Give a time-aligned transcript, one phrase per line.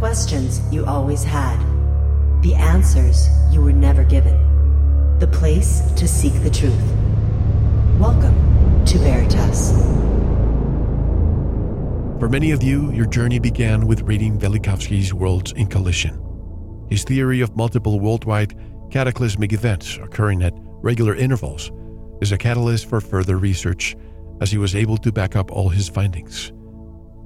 [0.00, 1.58] questions you always had,
[2.40, 4.34] the answers you were never given,
[5.18, 6.72] the place to seek the truth.
[7.98, 8.34] Welcome
[8.86, 9.72] to Veritas.
[12.18, 16.18] For many of you, your journey began with reading Velikovsky's Worlds in Collision.
[16.88, 18.54] His theory of multiple worldwide
[18.90, 21.70] cataclysmic events occurring at regular intervals
[22.22, 23.94] is a catalyst for further research
[24.40, 26.52] as he was able to back up all his findings.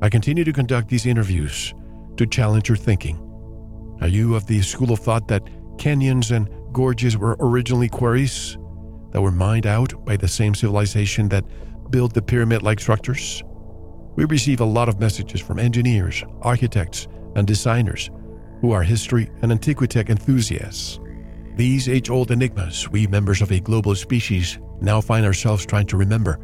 [0.02, 1.72] I continue to conduct these interviews
[2.16, 3.18] to challenge your thinking.
[4.00, 8.56] Are you of the school of thought that canyons and gorges were originally quarries
[9.12, 11.44] that were mined out by the same civilization that
[11.90, 13.42] built the pyramid like structures?
[14.16, 18.10] We receive a lot of messages from engineers, architects, and designers
[18.60, 21.00] who are history and antiquity enthusiasts.
[21.56, 25.96] These age old enigmas, we members of a global species now find ourselves trying to
[25.96, 26.38] remember.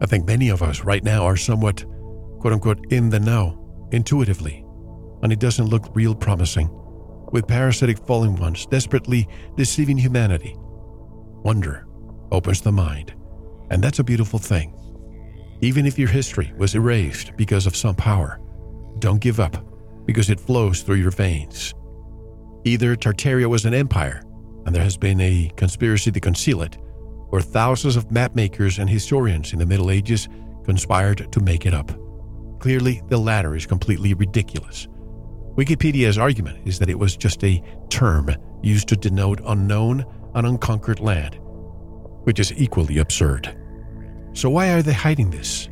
[0.00, 1.84] I think many of us right now are somewhat,
[2.40, 3.58] quote unquote, in the know,
[3.92, 4.61] intuitively,
[5.22, 6.68] and it doesn't look real promising,
[7.32, 10.56] with parasitic fallen ones desperately deceiving humanity.
[11.44, 11.86] Wonder
[12.30, 13.14] opens the mind,
[13.70, 14.74] and that's a beautiful thing.
[15.60, 18.40] Even if your history was erased because of some power,
[18.98, 19.64] don't give up
[20.06, 21.74] because it flows through your veins.
[22.64, 24.22] Either Tartaria was an empire,
[24.66, 26.78] and there has been a conspiracy to conceal it,
[27.30, 30.28] or thousands of mapmakers and historians in the Middle Ages
[30.64, 31.90] conspired to make it up.
[32.60, 34.86] Clearly, the latter is completely ridiculous.
[35.56, 38.30] Wikipedia's argument is that it was just a term
[38.62, 41.38] used to denote unknown and unconquered land,
[42.24, 43.54] which is equally absurd.
[44.32, 45.68] So, why are they hiding this?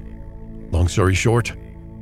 [0.71, 1.53] Long story short,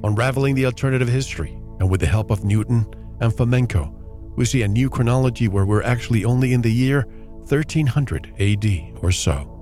[0.03, 2.87] unraveling the alternative history, and with the help of Newton
[3.21, 3.95] and Fomenko,
[4.37, 7.03] we see a new chronology where we're actually only in the year
[7.49, 8.67] 1300 AD
[9.03, 9.55] or so.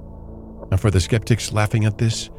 [0.71, 2.31] And for the skeptics laughing at this,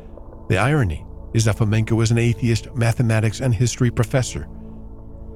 [0.50, 4.48] the irony is that Fomenko was an atheist mathematics and history professor,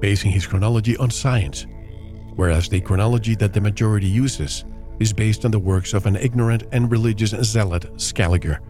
[0.02, 1.66] basing his chronology on science,
[2.36, 4.66] whereas the chronology that the majority uses
[5.00, 8.60] is based on the works of an ignorant and religious zealot, Scaliger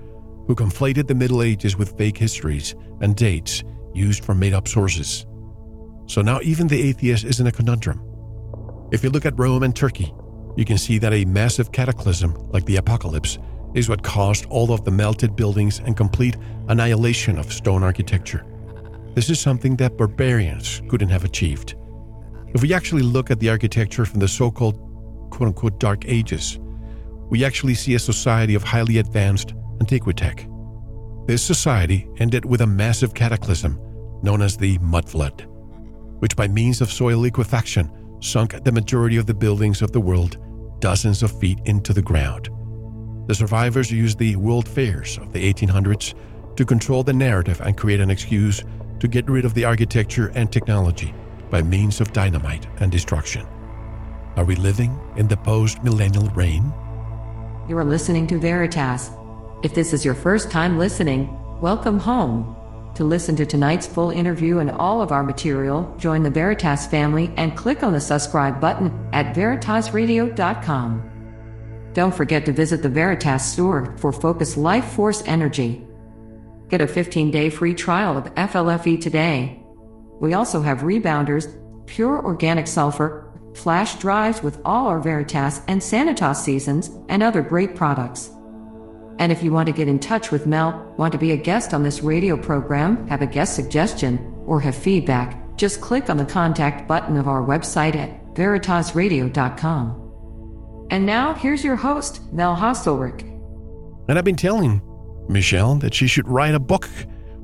[0.47, 3.63] who conflated the Middle Ages with fake histories and dates
[3.95, 5.27] used from made up sources.
[6.07, 8.01] So now even the atheist is in a conundrum.
[8.91, 10.13] If you look at Rome and Turkey,
[10.57, 13.39] you can see that a massive cataclysm like the apocalypse
[13.75, 16.37] is what caused all of the melted buildings and complete
[16.69, 18.45] annihilation of stone architecture.
[19.15, 21.75] This is something that barbarians couldn't have achieved.
[22.55, 24.79] If we actually look at the architecture from the so called
[25.31, 26.59] quote unquote dark ages,
[27.29, 30.49] we actually see a society of highly advanced Antiquitech.
[31.27, 33.79] This society ended with a massive cataclysm
[34.23, 35.47] known as the Mud Flood,
[36.21, 37.91] which by means of soil liquefaction
[38.21, 40.39] sunk the majority of the buildings of the world
[40.81, 42.49] dozens of feet into the ground.
[43.27, 46.15] The survivors used the world fairs of the 1800s
[46.57, 48.63] to control the narrative and create an excuse
[49.03, 51.13] to get rid of the architecture and technology
[51.51, 53.45] by means of dynamite and destruction.
[54.37, 56.73] Are we living in the post millennial reign?
[57.69, 59.11] You are listening to Veritas.
[59.65, 62.55] If this is your first time listening, welcome home.
[62.95, 67.35] To listen to tonight's full interview and all of our material, join the Veritas family
[67.37, 71.11] and click on the subscribe button at veritasradio.com.
[71.93, 75.85] Don't forget to visit the Veritas store for Focus Life Force Energy.
[76.73, 79.63] Get a 15 day free trial of FLFE today.
[80.23, 86.37] We also have rebounders, pure organic sulfur, flash drives with all our Veritas and Sanitas
[86.37, 88.31] seasons, and other great products.
[89.19, 91.75] And if you want to get in touch with Mel, want to be a guest
[91.75, 94.17] on this radio program, have a guest suggestion,
[94.47, 100.87] or have feedback, just click on the contact button of our website at veritasradio.com.
[100.91, 103.29] And now, here's your host, Mel Hostelrick.
[104.09, 104.81] And I've been telling
[105.29, 106.89] Michelle that she should write a book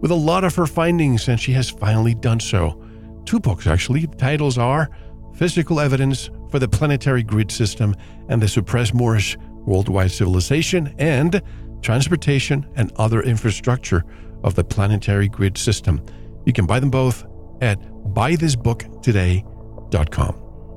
[0.01, 2.83] with a lot of her findings, and she has finally done so.
[3.25, 4.07] Two books, actually.
[4.07, 4.91] The titles are
[5.35, 7.95] Physical Evidence for the Planetary Grid System
[8.29, 9.37] and the Suppressed Moorish
[9.67, 11.43] Worldwide Civilization, and
[11.83, 14.05] Transportation and Other Infrastructure
[14.43, 16.01] of the Planetary Grid System.
[16.47, 17.25] You can buy them both
[17.61, 17.81] at
[18.15, 20.35] buythisbooktoday.com.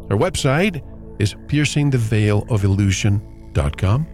[0.10, 0.84] Our website
[1.20, 4.08] is piercingtheveilofillusion.com.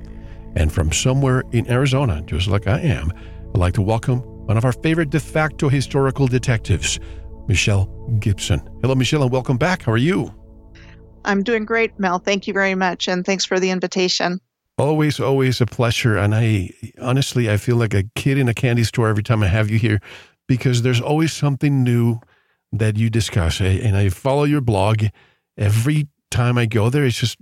[0.58, 3.14] And from somewhere in Arizona, just like I am,
[3.54, 7.00] I'd like to welcome one of our favorite de facto historical detectives,
[7.48, 7.86] Michelle
[8.20, 8.68] Gibson.
[8.82, 9.84] Hello, Michelle, and welcome back.
[9.84, 10.34] How are you?
[11.26, 12.18] I'm doing great, Mel.
[12.18, 13.08] Thank you very much.
[13.08, 14.42] And thanks for the invitation.
[14.80, 16.18] Always, always a pleasure.
[16.18, 19.48] And I honestly, I feel like a kid in a candy store every time I
[19.48, 20.00] have you here
[20.48, 22.20] because there's always something new
[22.72, 23.62] that you discuss.
[23.62, 23.80] Eh?
[23.84, 25.04] And I follow your blog
[25.56, 27.06] every time I go there.
[27.06, 27.38] It's just,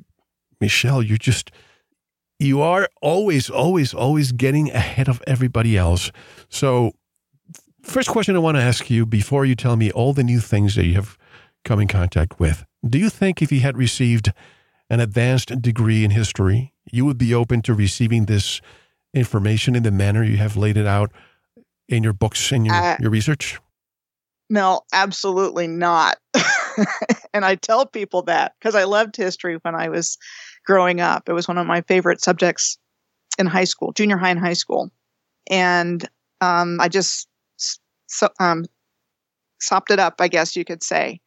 [0.59, 1.51] Michelle, you're just,
[2.39, 6.11] you are always, always, always getting ahead of everybody else.
[6.49, 6.93] So,
[7.81, 10.75] first question I want to ask you before you tell me all the new things
[10.75, 11.17] that you have
[11.63, 12.65] come in contact with.
[12.87, 14.31] Do you think if you had received
[14.89, 18.61] an advanced degree in history, you would be open to receiving this
[19.13, 21.11] information in the manner you have laid it out
[21.87, 23.59] in your books and your, uh, your research?
[24.49, 26.17] No, absolutely not.
[27.33, 30.17] and I tell people that because I loved history when I was
[30.65, 31.29] growing up.
[31.29, 32.77] It was one of my favorite subjects
[33.37, 34.91] in high school, junior high and high school.
[35.49, 36.07] And
[36.41, 37.27] um, I just
[38.07, 38.65] so, um,
[39.59, 41.19] sopped it up, I guess you could say.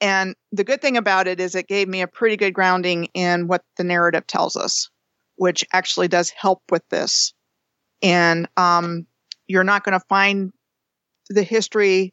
[0.00, 3.48] And the good thing about it is it gave me a pretty good grounding in
[3.48, 4.90] what the narrative tells us,
[5.36, 7.32] which actually does help with this.
[8.02, 9.06] And um,
[9.46, 10.52] you're not going to find
[11.30, 12.12] the history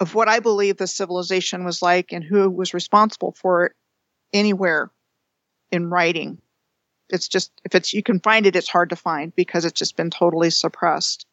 [0.00, 3.72] of what I believe the civilization was like and who was responsible for it
[4.32, 4.90] anywhere
[5.70, 6.38] in writing.
[7.10, 9.96] It's just, if it's, you can find it, it's hard to find because it's just
[9.96, 11.26] been totally suppressed.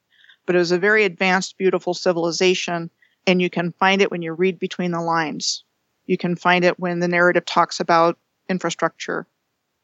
[0.46, 2.90] But it was a very advanced, beautiful civilization,
[3.28, 5.64] and you can find it when you read between the lines.
[6.06, 8.18] You can find it when the narrative talks about
[8.50, 9.28] infrastructure.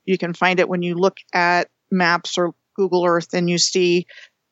[0.05, 4.07] You can find it when you look at maps or Google Earth and you see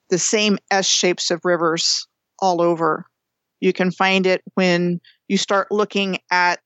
[0.10, 2.08] the same S shapes of rivers
[2.40, 3.06] all over.
[3.60, 6.60] You can find it when you start looking at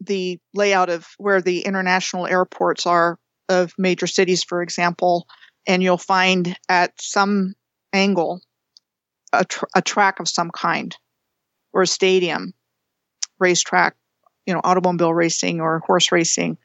[0.00, 3.18] the layout of where the international airports are
[3.48, 5.26] of major cities, for example,
[5.66, 7.54] and you'll find at some
[7.92, 8.40] angle
[9.32, 10.96] a, tr- a track of some kind
[11.72, 12.52] or a stadium,
[13.38, 13.96] racetrack,
[14.46, 16.56] you know, automobile racing or horse racing.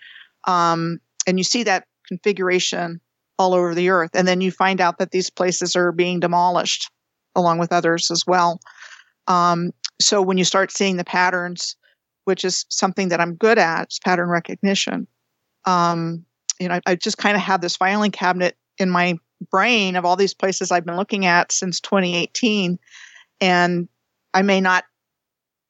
[0.46, 3.02] Um, and you see that configuration
[3.40, 4.12] all over the earth.
[4.14, 6.90] And then you find out that these places are being demolished
[7.36, 8.60] along with others as well.
[9.28, 11.76] Um, so when you start seeing the patterns,
[12.26, 15.08] which is something that I'm good at, it's pattern recognition.
[15.66, 16.26] Um,
[16.60, 19.18] you know, I, I just kind of have this filing cabinet in my
[19.50, 22.80] brain of all these places I've been looking at since 2018,
[23.42, 23.88] and
[24.34, 24.86] I may not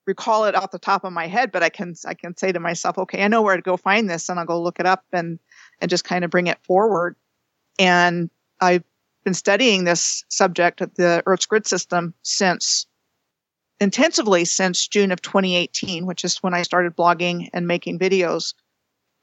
[0.06, 2.60] recall it off the top of my head, but I can I can say to
[2.60, 5.06] myself, okay, I know where to go find this, and I'll go look it up
[5.12, 5.40] and
[5.82, 7.16] and just kind of bring it forward.
[7.80, 8.30] And
[8.62, 8.84] I've
[9.24, 12.86] been studying this subject of the Earth's grid system since
[13.80, 18.54] intensively since June of 2018, which is when I started blogging and making videos.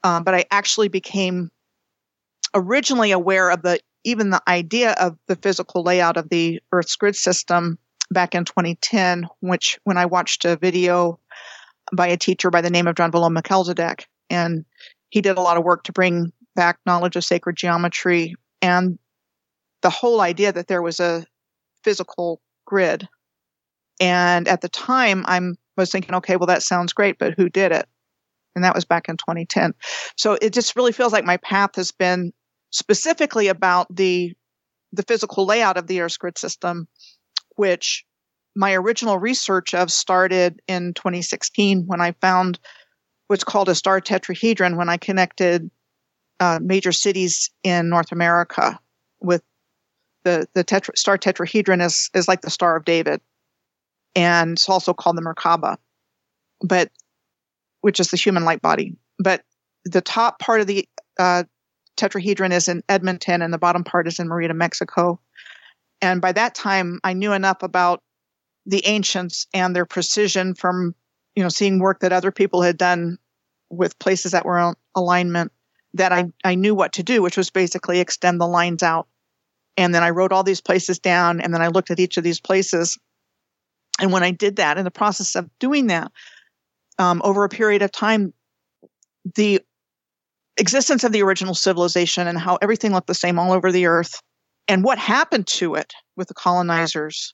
[0.03, 1.51] Um, but I actually became
[2.53, 7.15] originally aware of the even the idea of the physical layout of the Earth's grid
[7.15, 7.77] system
[8.09, 11.19] back in 2010, which when I watched a video
[11.93, 14.65] by a teacher by the name of Drunvalo Melchizedek, and
[15.09, 18.97] he did a lot of work to bring back knowledge of sacred geometry and
[19.81, 21.25] the whole idea that there was a
[21.83, 23.07] physical grid.
[24.01, 25.39] And at the time, I
[25.77, 27.87] was thinking, okay, well, that sounds great, but who did it?
[28.55, 29.73] And that was back in 2010.
[30.17, 32.33] So it just really feels like my path has been
[32.71, 34.33] specifically about the
[34.93, 36.85] the physical layout of the Earth's grid system,
[37.55, 38.03] which
[38.55, 42.59] my original research of started in 2016 when I found
[43.27, 45.71] what's called a star tetrahedron when I connected
[46.41, 48.77] uh, major cities in North America
[49.21, 49.43] with
[50.23, 53.21] the the tetra, star tetrahedron is is like the Star of David,
[54.15, 55.77] and it's also called the Merkaba,
[56.61, 56.89] but
[57.81, 58.95] which is the human light body.
[59.19, 59.43] But
[59.85, 60.87] the top part of the
[61.19, 61.43] uh,
[61.97, 65.19] tetrahedron is in Edmonton, and the bottom part is in Merida, Mexico.
[66.01, 68.01] And by that time, I knew enough about
[68.65, 70.93] the ancients and their precision from
[71.35, 73.17] you know seeing work that other people had done
[73.69, 75.51] with places that were in alignment
[75.93, 79.07] that I, I knew what to do, which was basically extend the lines out.
[79.77, 82.23] And then I wrote all these places down and then I looked at each of
[82.23, 82.97] these places.
[83.99, 86.11] And when I did that, in the process of doing that,
[86.97, 88.33] um, over a period of time,
[89.35, 89.61] the
[90.57, 94.21] existence of the original civilization and how everything looked the same all over the earth
[94.67, 97.33] and what happened to it with the colonizers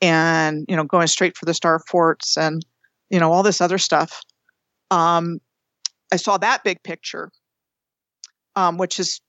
[0.00, 2.64] and, you know, going straight for the star forts and,
[3.10, 4.22] you know, all this other stuff.
[4.90, 5.40] Um,
[6.12, 7.30] I saw that big picture
[8.56, 9.20] um, which has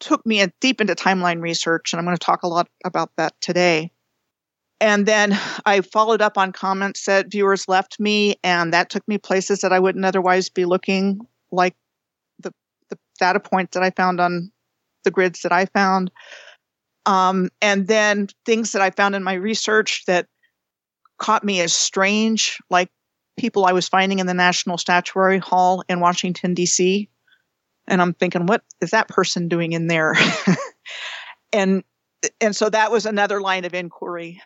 [0.00, 3.34] took me deep into timeline research, and I'm going to talk a lot about that
[3.40, 3.90] today.
[4.80, 9.18] And then I followed up on comments that viewers left me, and that took me
[9.18, 11.74] places that I wouldn't otherwise be looking, like
[12.40, 12.52] the,
[12.90, 14.52] the data points that I found on
[15.04, 16.10] the grids that I found.
[17.06, 20.26] Um, and then things that I found in my research that
[21.18, 22.90] caught me as strange, like
[23.38, 27.08] people I was finding in the National Statuary Hall in Washington, D.C
[27.88, 30.14] and I'm thinking, what is that person doing in there?
[31.52, 31.84] and
[32.40, 34.42] and so that was another line of inquiry.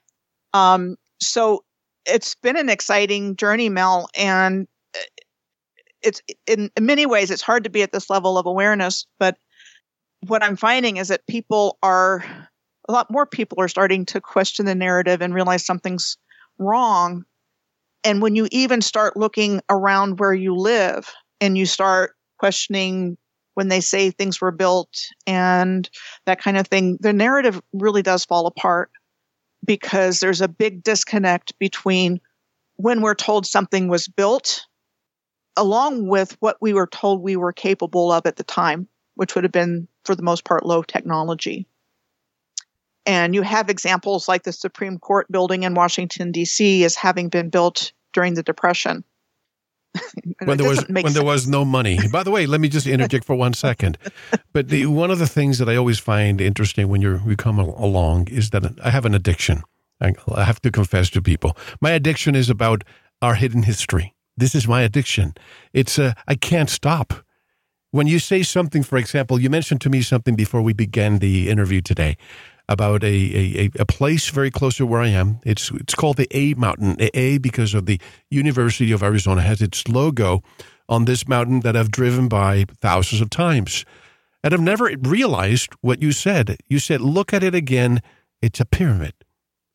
[0.52, 1.64] Um, so
[2.07, 4.66] it's been an exciting journey, Mel, and
[6.02, 9.07] it's in, in many ways it's hard to be at this level of awareness.
[9.19, 9.37] But
[10.26, 12.25] what I'm finding is that people are
[12.88, 16.16] a lot more people are starting to question the narrative and realize something's
[16.59, 17.25] wrong.
[18.02, 21.09] And when you even start looking around where you live
[21.40, 23.19] and you start questioning
[23.54, 24.90] when they say things were built
[25.26, 25.88] and
[26.25, 28.90] that kind of thing, the narrative really does fall apart
[29.71, 32.21] because there's a big disconnect between
[32.75, 34.67] when we're told something was built
[35.57, 39.45] along with what we were told we were capable of at the time, which would
[39.45, 41.69] have been, for the most part, low technology.
[43.07, 47.49] And you have examples like the Supreme Court building in Washington, D.C., as having been
[47.49, 49.05] built during the Depression.
[50.44, 51.14] When there was when sense.
[51.14, 51.99] there was no money.
[52.12, 53.99] By the way, let me just interject for one second.
[54.52, 57.59] But the, one of the things that I always find interesting when you you come
[57.59, 59.62] along is that I have an addiction.
[60.00, 62.85] I, I have to confess to people, my addiction is about
[63.20, 64.14] our hidden history.
[64.37, 65.35] This is my addiction.
[65.73, 67.12] It's uh, I can't stop.
[67.92, 71.50] When you say something, for example, you mentioned to me something before we began the
[71.50, 72.16] interview today
[72.71, 73.09] about a,
[73.65, 75.41] a, a place very close to where I am.
[75.45, 76.97] It's it's called the A Mountain.
[77.12, 78.00] A because of the
[78.31, 80.43] University of Arizona has its logo
[80.89, 83.85] on this mountain that I've driven by thousands of times.
[84.43, 86.57] And I've never realized what you said.
[86.69, 88.00] You said, look at it again.
[88.41, 89.15] It's a pyramid.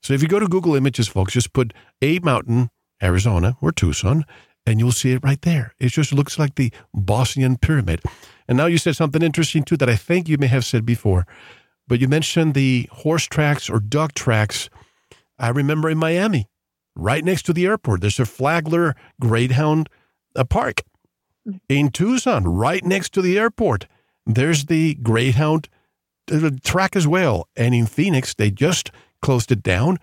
[0.02, 2.70] So if you go to Google Images, folks, just put A Mountain,
[3.04, 4.26] Arizona, or Tucson,
[4.66, 5.74] and you'll see it right there.
[5.80, 8.02] It just looks like the Bosnian pyramid.
[8.48, 11.28] And now you said something interesting too that I think you may have said before
[11.88, 14.70] but you mentioned the horse tracks or duck tracks.
[15.38, 16.48] I remember in Miami,
[16.96, 19.90] right next to the airport, there's a Flagler Greyhound
[20.36, 20.82] uh, Park.
[21.70, 23.86] In Tucson, right next to the airport,
[24.26, 25.70] there's the Greyhound
[26.32, 27.48] uh, track as well.
[27.56, 30.00] And in Phoenix, they just closed it down.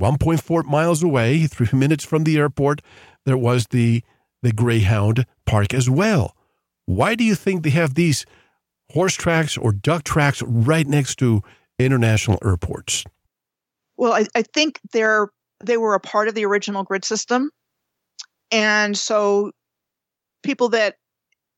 [0.00, 2.82] 1.4 miles away, three minutes from the airport,
[3.24, 4.02] there was the,
[4.42, 6.34] the Greyhound Park as well.
[6.86, 8.26] Why do you think they have these
[8.92, 11.42] horse tracks or duck tracks right next to
[11.78, 13.04] international airports?
[13.96, 15.28] Well, I, I think they're
[15.64, 17.50] they were a part of the original grid system,
[18.50, 19.52] and so
[20.42, 20.96] people that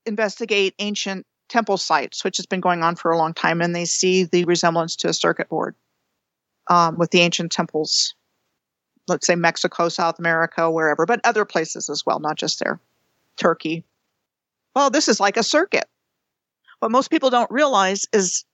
[0.07, 3.85] investigate ancient temple sites, which has been going on for a long time, and they
[3.85, 5.75] see the resemblance to a circuit board
[6.69, 8.15] um, with the ancient temples.
[9.07, 12.81] Let's say Mexico, South America, wherever, but other places as well, not just there.
[13.37, 13.85] Turkey.
[14.75, 15.87] Well, this is like a circuit.
[16.81, 18.45] What most people don't realize is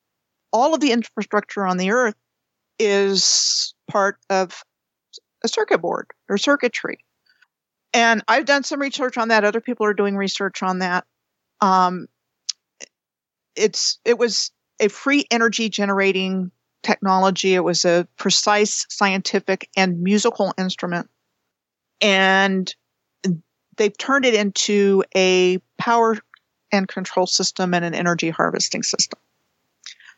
[0.53, 2.17] all of the infrastructure on the earth
[2.79, 4.63] is part of
[5.45, 6.99] a circuit board or circuitry.
[7.93, 9.45] And I've done some research on that.
[9.45, 11.05] Other people are doing research on that.
[11.61, 12.07] Um,
[13.57, 16.51] it's it was a free energy generating
[16.83, 17.55] technology.
[17.55, 21.11] It was a precise scientific and musical instrument,
[22.01, 22.73] and
[23.77, 26.17] they've turned it into a power
[26.73, 29.19] and control system and an energy harvesting system.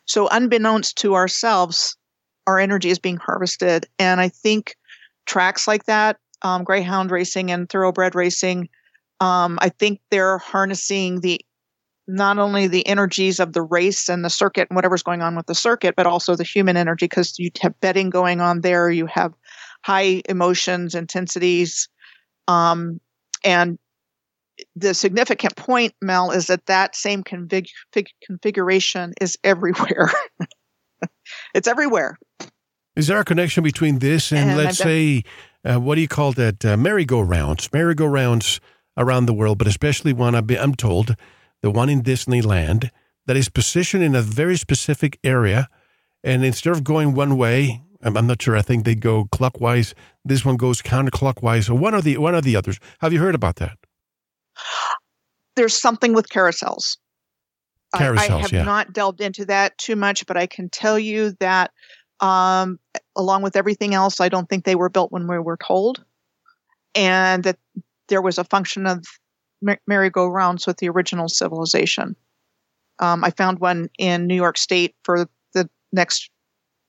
[0.05, 1.97] So, unbeknownst to ourselves,
[2.47, 3.85] our energy is being harvested.
[3.99, 4.75] And I think
[5.25, 8.69] tracks like that, um, greyhound racing and thoroughbred racing,
[9.19, 11.39] um, I think they're harnessing the
[12.05, 15.45] not only the energies of the race and the circuit and whatever's going on with
[15.45, 18.89] the circuit, but also the human energy because you have betting going on there.
[18.89, 19.33] You have
[19.83, 21.87] high emotions, intensities,
[22.49, 22.99] um,
[23.45, 23.79] and
[24.75, 27.69] the significant point, Mel, is that that same config-
[28.25, 30.11] configuration is everywhere.
[31.53, 32.17] it's everywhere.
[32.95, 35.23] Is there a connection between this and, and let's say,
[35.65, 36.63] uh, what do you call that?
[36.63, 38.59] Uh, merry-go-rounds, merry-go-rounds
[38.97, 41.15] around the world, but especially one I'm told,
[41.61, 42.91] the one in Disneyland
[43.25, 45.69] that is positioned in a very specific area,
[46.23, 48.55] and instead of going one way, I'm, I'm not sure.
[48.55, 49.95] I think they go clockwise.
[50.23, 51.69] This one goes counterclockwise.
[51.69, 52.79] or one of the one of the others.
[52.99, 53.77] Have you heard about that?
[55.55, 56.97] There's something with carousels.
[57.95, 58.63] Carousels, I, I have yeah.
[58.63, 61.71] not delved into that too much, but I can tell you that
[62.19, 62.79] um,
[63.15, 66.03] along with everything else, I don't think they were built when we were told,
[66.95, 67.57] and that
[68.07, 69.05] there was a function of
[69.87, 72.15] merry-go-rounds with the original civilization.
[72.99, 76.29] Um, I found one in New York State for the next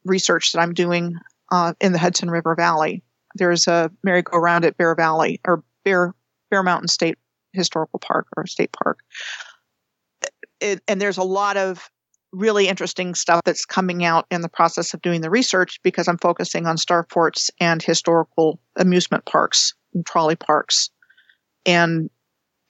[0.05, 1.17] research that I'm doing
[1.53, 3.03] uh, in the Hudson River Valley.
[3.35, 6.15] There's a merry-go-round at Bear Valley or Bear
[6.51, 7.19] Bear Mountain State
[7.55, 9.01] historical park or state park.
[10.61, 11.91] It, and there's a lot of
[12.33, 16.19] really interesting stuff that's coming out in the process of doing the research because I'm
[16.19, 20.91] focusing on star starports and historical amusement parks and trolley parks.
[21.65, 22.11] And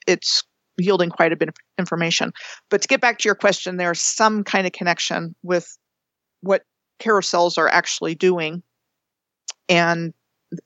[0.07, 0.43] it's
[0.77, 2.31] yielding quite a bit of information.
[2.69, 5.77] But to get back to your question, there's some kind of connection with
[6.41, 6.63] what
[6.99, 8.61] carousels are actually doing
[9.67, 10.13] and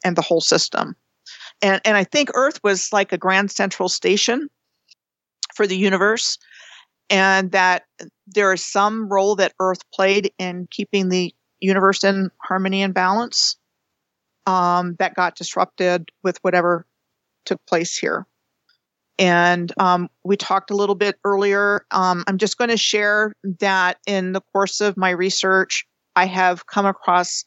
[0.04, 0.96] and the whole system
[1.62, 4.50] and and I think Earth was like a grand central station
[5.56, 6.38] for the universe,
[7.10, 7.84] and that
[8.28, 13.58] there is some role that Earth played in keeping the universe in harmony and balance.
[14.46, 16.88] Um, that got disrupted with whatever
[17.46, 18.26] took place here.
[19.20, 21.86] And um, we talked a little bit earlier.
[21.92, 25.86] Um, I'm just going to share that in the course of my research,
[26.16, 27.44] I have come across,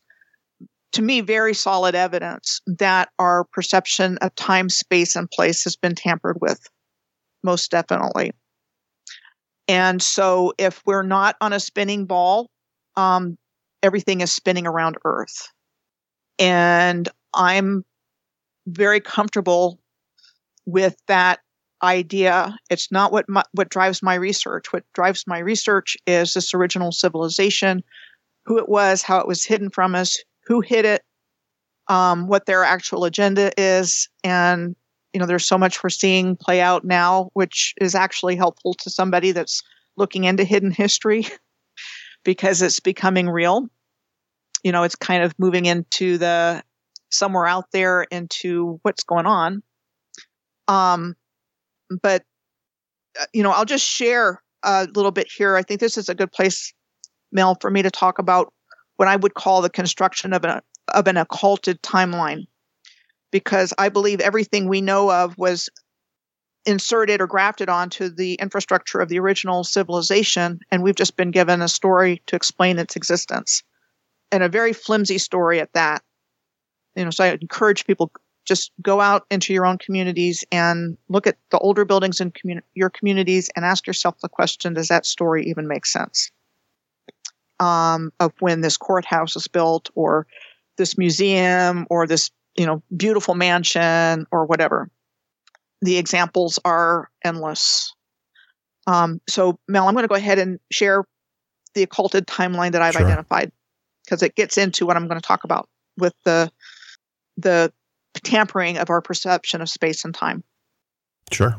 [0.92, 5.94] to me, very solid evidence that our perception of time, space, and place has been
[5.94, 6.60] tampered with,
[7.42, 8.32] most definitely.
[9.68, 12.50] And so, if we're not on a spinning ball,
[12.96, 13.38] um,
[13.82, 15.48] everything is spinning around Earth.
[16.38, 17.84] And I'm
[18.66, 19.78] very comfortable
[20.66, 21.40] with that
[21.82, 22.56] idea.
[22.70, 24.72] It's not what my, what drives my research.
[24.72, 27.82] What drives my research is this original civilization,
[28.44, 31.02] who it was, how it was hidden from us, who hid it,
[31.88, 34.76] um, what their actual agenda is, and
[35.12, 38.90] you know, there's so much we're seeing play out now, which is actually helpful to
[38.90, 39.62] somebody that's
[39.96, 41.26] looking into hidden history
[42.24, 43.68] because it's becoming real.
[44.64, 46.62] You know, it's kind of moving into the
[47.10, 49.62] somewhere out there into what's going on.
[50.66, 51.14] Um,
[52.02, 52.22] but
[53.20, 55.56] uh, you know, I'll just share a little bit here.
[55.56, 56.72] I think this is a good place,
[57.32, 58.52] Mel, for me to talk about
[58.96, 60.60] what I would call the construction of an
[60.94, 62.46] of an occulted timeline,
[63.30, 65.68] because I believe everything we know of was
[66.66, 71.62] inserted or grafted onto the infrastructure of the original civilization, and we've just been given
[71.62, 73.62] a story to explain its existence,
[74.30, 76.02] and a very flimsy story at that.
[76.94, 78.12] You know, so I encourage people
[78.44, 82.62] just go out into your own communities and look at the older buildings in commun-
[82.74, 86.30] your communities and ask yourself the question does that story even make sense
[87.62, 90.26] um, of when this courthouse was built or
[90.78, 94.90] this museum or this you know beautiful mansion or whatever
[95.80, 97.94] the examples are endless
[98.86, 101.04] um, so mel i'm going to go ahead and share
[101.74, 103.04] the occulted timeline that i've sure.
[103.04, 103.52] identified
[104.04, 106.50] because it gets into what i'm going to talk about with the
[107.36, 107.72] the
[108.20, 110.44] tampering of our perception of space and time.
[111.32, 111.56] Sure.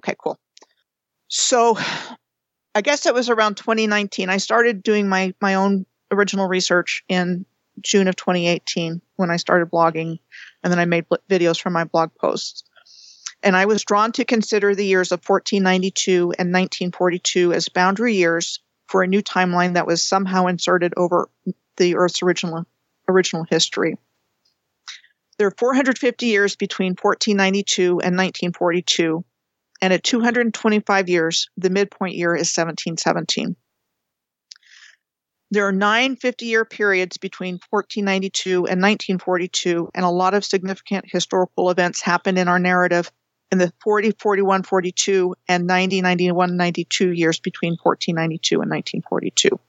[0.00, 0.38] Okay, cool.
[1.28, 1.78] So
[2.74, 4.30] I guess it was around 2019.
[4.30, 7.44] I started doing my, my own original research in
[7.80, 10.18] June of 2018 when I started blogging,
[10.62, 12.64] and then I made videos from my blog posts.
[13.42, 18.60] And I was drawn to consider the years of 1492 and 1942 as boundary years
[18.86, 21.28] for a new timeline that was somehow inserted over
[21.76, 22.66] the Earth's original
[23.08, 23.96] original history.
[25.38, 29.24] There are 450 years between 1492 and 1942,
[29.82, 33.56] and at 225 years, the midpoint year is 1717.
[35.50, 41.04] There are nine 50 year periods between 1492 and 1942, and a lot of significant
[41.06, 43.10] historical events happen in our narrative
[43.50, 49.60] in the 40, 41, 42, and 90, 91, 92 years between 1492 and 1942.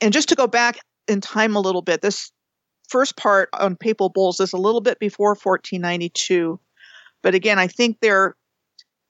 [0.00, 2.32] And just to go back in time a little bit, this
[2.88, 6.58] first part on papal bulls is a little bit before 1492.
[7.22, 8.36] But again, I think they're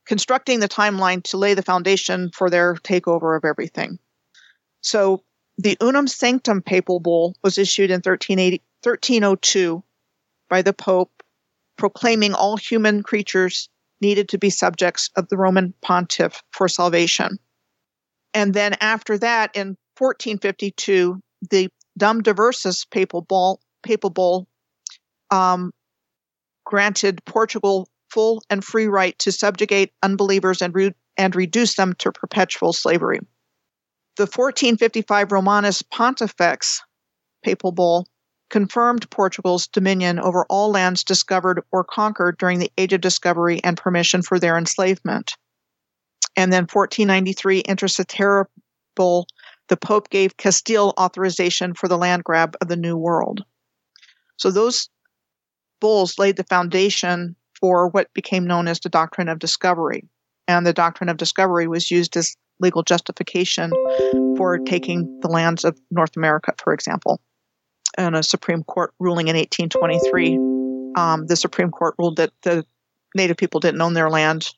[0.06, 3.98] constructing the timeline to lay the foundation for their takeover of everything.
[4.80, 5.22] So
[5.58, 9.84] the Unam Sanctam papal bull was issued in 1302
[10.48, 11.22] by the Pope,
[11.76, 13.68] proclaiming all human creatures
[14.00, 17.38] needed to be subjects of the Roman pontiff for salvation.
[18.34, 21.20] And then after that, in 1452,
[21.50, 24.48] the Dum Diversas papal bull papal bull
[25.30, 25.72] um,
[26.64, 32.12] granted Portugal full and free right to subjugate unbelievers and, re- and reduce them to
[32.12, 33.20] perpetual slavery.
[34.16, 36.82] The 1455 Romanus Pontifex
[37.42, 38.06] papal bull
[38.50, 43.78] confirmed Portugal's dominion over all lands discovered or conquered during the Age of Discovery and
[43.78, 45.34] permission for their enslavement.
[46.36, 48.46] And then 1493 Inter Cetera
[48.94, 49.26] bull,
[49.68, 53.42] the Pope gave Castile authorization for the land grab of the New World.
[54.36, 54.90] So those
[55.80, 60.06] bulls laid the foundation for what became known as the doctrine of discovery.
[60.48, 63.78] And the doctrine of discovery was used as legal justification
[64.36, 67.22] for taking the lands of North America, for example.
[67.96, 70.40] In a Supreme Court ruling in 1823,
[70.96, 72.66] um, the Supreme Court ruled that the
[73.14, 74.48] Native people didn't own their land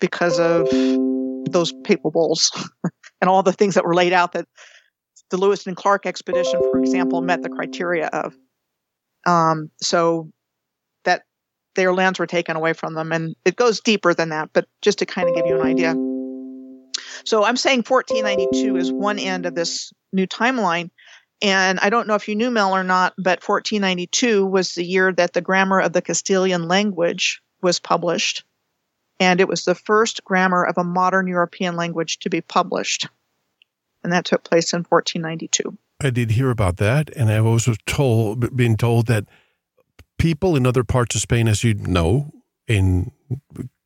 [0.00, 0.98] because of
[1.50, 2.50] those papal bulls
[3.20, 4.46] and all the things that were laid out that
[5.30, 8.36] the Lewis and Clark expedition, for example, met the criteria of.
[9.26, 10.30] Um, so
[11.74, 13.12] their lands were taken away from them.
[13.12, 15.94] And it goes deeper than that, but just to kind of give you an idea.
[17.24, 20.90] So I'm saying 1492 is one end of this new timeline.
[21.40, 25.12] And I don't know if you knew Mel or not, but 1492 was the year
[25.12, 28.44] that the grammar of the Castilian language was published.
[29.18, 33.08] And it was the first grammar of a modern European language to be published.
[34.02, 35.76] And that took place in 1492.
[36.02, 39.26] I did hear about that, and I've also told been told that
[40.18, 42.30] people in other parts of Spain, as you know,
[42.66, 43.10] in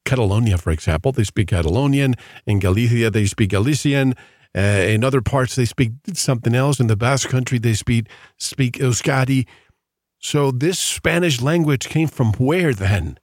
[0.04, 2.14] Catalonia, for example, they speak Catalonian.
[2.46, 4.14] In Galicia, they speak Galician.
[4.56, 6.80] Uh, in other parts, they speak something else.
[6.80, 8.08] In the Basque Country, they speak
[8.38, 9.46] speak Euskadi.
[10.18, 13.18] So this Spanish language came from where then?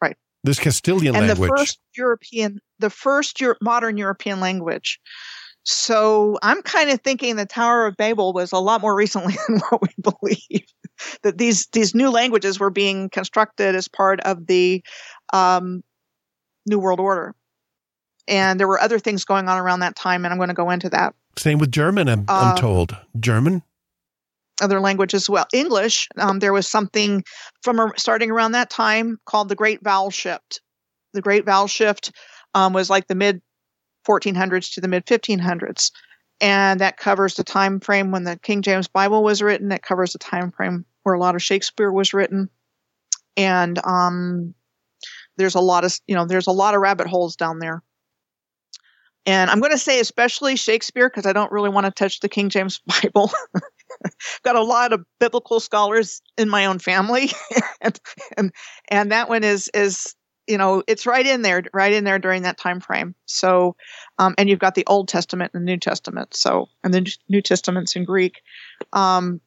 [0.00, 0.16] Right.
[0.44, 1.50] This Castilian and language.
[1.50, 5.00] the first European, the first Euro- modern European language.
[5.64, 9.58] So I'm kind of thinking the Tower of Babel was a lot more recently than
[9.68, 10.66] what we believe.
[11.22, 14.82] That these these new languages were being constructed as part of the
[15.32, 15.82] um,
[16.66, 17.34] New World Order,
[18.26, 20.70] and there were other things going on around that time, and I'm going to go
[20.70, 21.14] into that.
[21.36, 22.96] Same with German, I'm, Uh, I'm told.
[23.18, 23.62] German?
[24.60, 25.46] other language as well.
[25.52, 27.24] English, um, there was something
[27.62, 30.60] from a, starting around that time called the Great Vowel Shift.
[31.14, 32.12] The Great Vowel Shift
[32.54, 33.40] um, was like the mid
[34.06, 35.90] 1400s to the mid 1500s,
[36.40, 39.72] and that covers the time frame when the King James Bible was written.
[39.72, 42.48] It covers the time frame where a lot of Shakespeare was written,
[43.36, 44.54] and um,
[45.36, 47.82] there's a lot of you know there's a lot of rabbit holes down there.
[49.26, 52.30] And I'm going to say especially Shakespeare because I don't really want to touch the
[52.30, 53.30] King James Bible.
[53.54, 57.30] I've got a lot of biblical scholars in my own family
[57.80, 58.00] and,
[58.36, 58.52] and
[58.88, 60.14] and that one is is
[60.48, 63.76] you know it's right in there right in there during that time frame so
[64.18, 67.42] um, and you've got the old testament and the new testament so and the new
[67.42, 68.42] testament's in greek
[68.92, 69.40] um,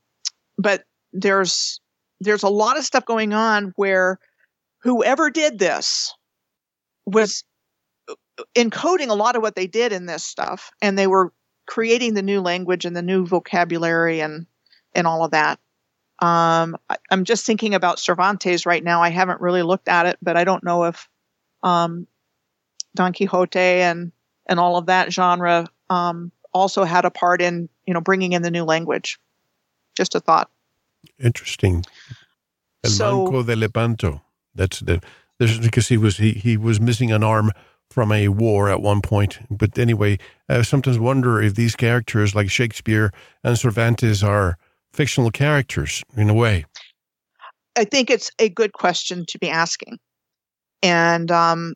[0.57, 1.79] but there's
[2.19, 4.19] there's a lot of stuff going on where
[4.83, 6.13] whoever did this
[7.05, 7.43] was
[8.55, 11.33] encoding a lot of what they did in this stuff and they were
[11.65, 14.45] creating the new language and the new vocabulary and
[14.93, 15.59] and all of that.
[16.21, 19.01] Um, I, am just thinking about Cervantes right now.
[19.01, 21.09] I haven't really looked at it, but I don't know if
[21.63, 22.05] um,
[22.95, 24.11] Don Quixote and
[24.47, 28.43] and all of that genre um, also had a part in you know bringing in
[28.43, 29.19] the new language.
[29.95, 30.49] Just a thought.
[31.19, 31.85] Interesting.
[32.83, 34.21] El So- Manco de Lepanto.
[34.53, 35.01] That's the
[35.39, 37.51] there's because he was he, he was missing an arm
[37.89, 39.39] from a war at one point.
[39.49, 43.11] But anyway, I sometimes wonder if these characters like Shakespeare
[43.43, 44.57] and Cervantes are
[44.93, 46.65] fictional characters in a way.
[47.77, 49.97] I think it's a good question to be asking,
[50.83, 51.75] and um,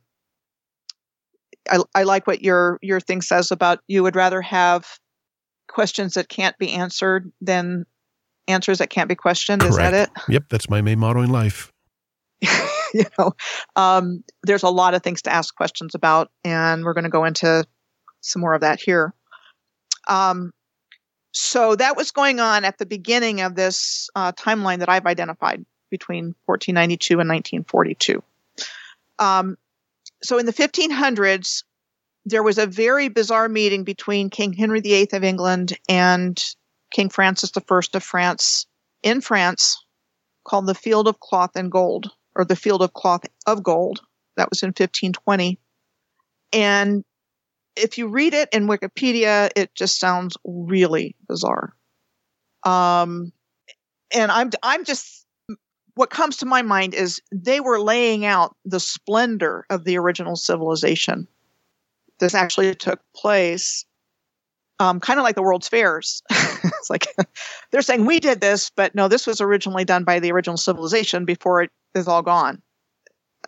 [1.69, 4.85] I, I like what your your thing says about you would rather have
[5.67, 7.85] questions that can't be answered than
[8.47, 9.63] answers that can't be questioned.
[9.63, 10.09] Is that it?
[10.29, 11.71] Yep, that's my main motto in life.
[12.93, 13.31] you know,
[13.75, 17.25] um, there's a lot of things to ask questions about, and we're going to go
[17.25, 17.65] into
[18.21, 19.13] some more of that here.
[20.07, 20.51] Um,
[21.35, 25.65] so that was going on at the beginning of this uh, timeline that I've identified
[25.91, 28.23] between 1492 and 1942.
[29.19, 29.57] Um,
[30.23, 31.63] so in the 1500s,
[32.23, 36.41] there was a very bizarre meeting between King Henry VIII of England and
[36.91, 38.65] King Francis I of France
[39.03, 39.83] in France
[40.45, 43.99] called the Field of Cloth and Gold, or the Field of Cloth of Gold.
[44.37, 45.59] That was in 1520.
[46.53, 47.03] And
[47.75, 51.75] if you read it in Wikipedia, it just sounds really bizarre.
[52.63, 53.31] Um,
[54.13, 55.25] and I'm I'm just
[55.95, 60.35] what comes to my mind is they were laying out the splendor of the original
[60.35, 61.27] civilization.
[62.19, 63.85] This actually took place,
[64.79, 66.21] um, kind of like the World's Fairs.
[66.29, 67.07] it's like
[67.71, 71.25] they're saying we did this, but no, this was originally done by the original civilization
[71.25, 72.61] before it is all gone.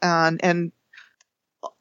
[0.01, 0.71] And and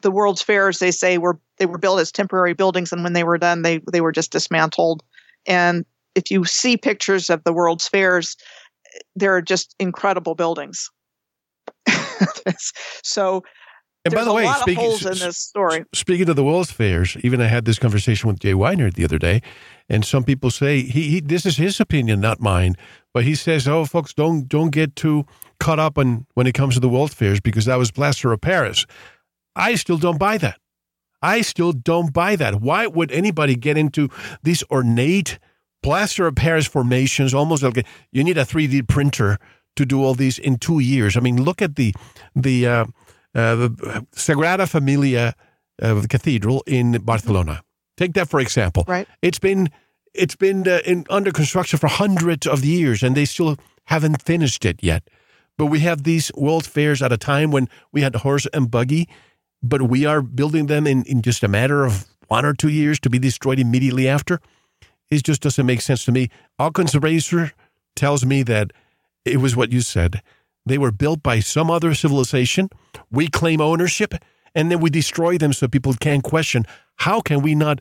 [0.02, 3.24] the World's Fairs, they say, were they were built as temporary buildings, and when they
[3.24, 5.02] were done, they they were just dismantled.
[5.46, 8.36] And if you see pictures of the World's Fairs,
[9.14, 10.90] they're just incredible buildings.
[13.02, 13.42] so
[14.04, 15.84] And by there's the a way, lot speaking, of holes in this story.
[15.94, 19.18] Speaking of the World's Fairs, even I had this conversation with Jay Weidner the other
[19.18, 19.42] day,
[19.88, 22.74] and some people say he, he this is his opinion, not mine,
[23.12, 25.26] but he says, "Oh, folks, don't don't get too
[25.58, 28.40] caught up on when it comes to the World's Fairs because that was plaster of
[28.40, 28.86] Paris."
[29.56, 30.58] I still don't buy that.
[31.22, 32.60] I still don't buy that.
[32.60, 34.08] Why would anybody get into
[34.42, 35.38] these ornate
[35.82, 37.34] plaster of Paris formations?
[37.34, 39.38] Almost like you need a 3D printer
[39.76, 41.16] to do all these in two years.
[41.16, 41.94] I mean, look at the
[42.34, 42.84] the uh,
[43.34, 45.34] uh, the Sagrada Familia
[45.82, 47.62] uh, Cathedral in Barcelona.
[47.96, 48.84] Take that for example.
[48.86, 49.08] Right.
[49.22, 49.70] It's been
[50.14, 54.64] it's been uh, in, under construction for hundreds of years, and they still haven't finished
[54.64, 55.08] it yet.
[55.58, 59.08] But we have these world fairs at a time when we had horse and buggy,
[59.68, 62.98] but we are building them in, in just a matter of one or two years
[63.00, 64.40] to be destroyed immediately after.
[65.10, 66.30] It just doesn't make sense to me.
[66.58, 67.52] Occam's razor
[67.94, 68.72] tells me that
[69.24, 70.22] it was what you said.
[70.64, 72.70] They were built by some other civilization.
[73.10, 74.14] We claim ownership,
[74.54, 76.64] and then we destroy them so people can't question.
[76.96, 77.80] How can we not?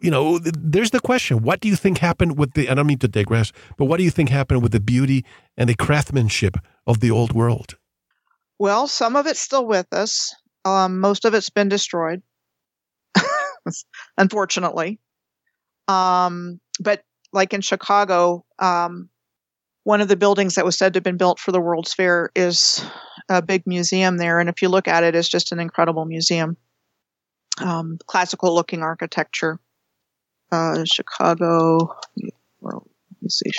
[0.00, 1.42] You know, there's the question.
[1.42, 2.68] What do you think happened with the?
[2.68, 5.24] I don't mean to digress, but what do you think happened with the beauty
[5.56, 6.56] and the craftsmanship
[6.86, 7.76] of the old world?
[8.58, 10.32] Well, some of it's still with us.
[10.64, 12.22] Um, most of it's been destroyed,
[14.16, 15.00] unfortunately.
[15.88, 19.08] Um, but like in Chicago, um,
[19.84, 22.30] one of the buildings that was said to have been built for the World's Fair
[22.36, 22.84] is
[23.28, 24.38] a big museum there.
[24.38, 26.56] And if you look at it, it's just an incredible museum.
[27.58, 29.58] Um, classical looking architecture.
[30.50, 31.96] Uh, Chicago,
[32.60, 33.50] well, let me see.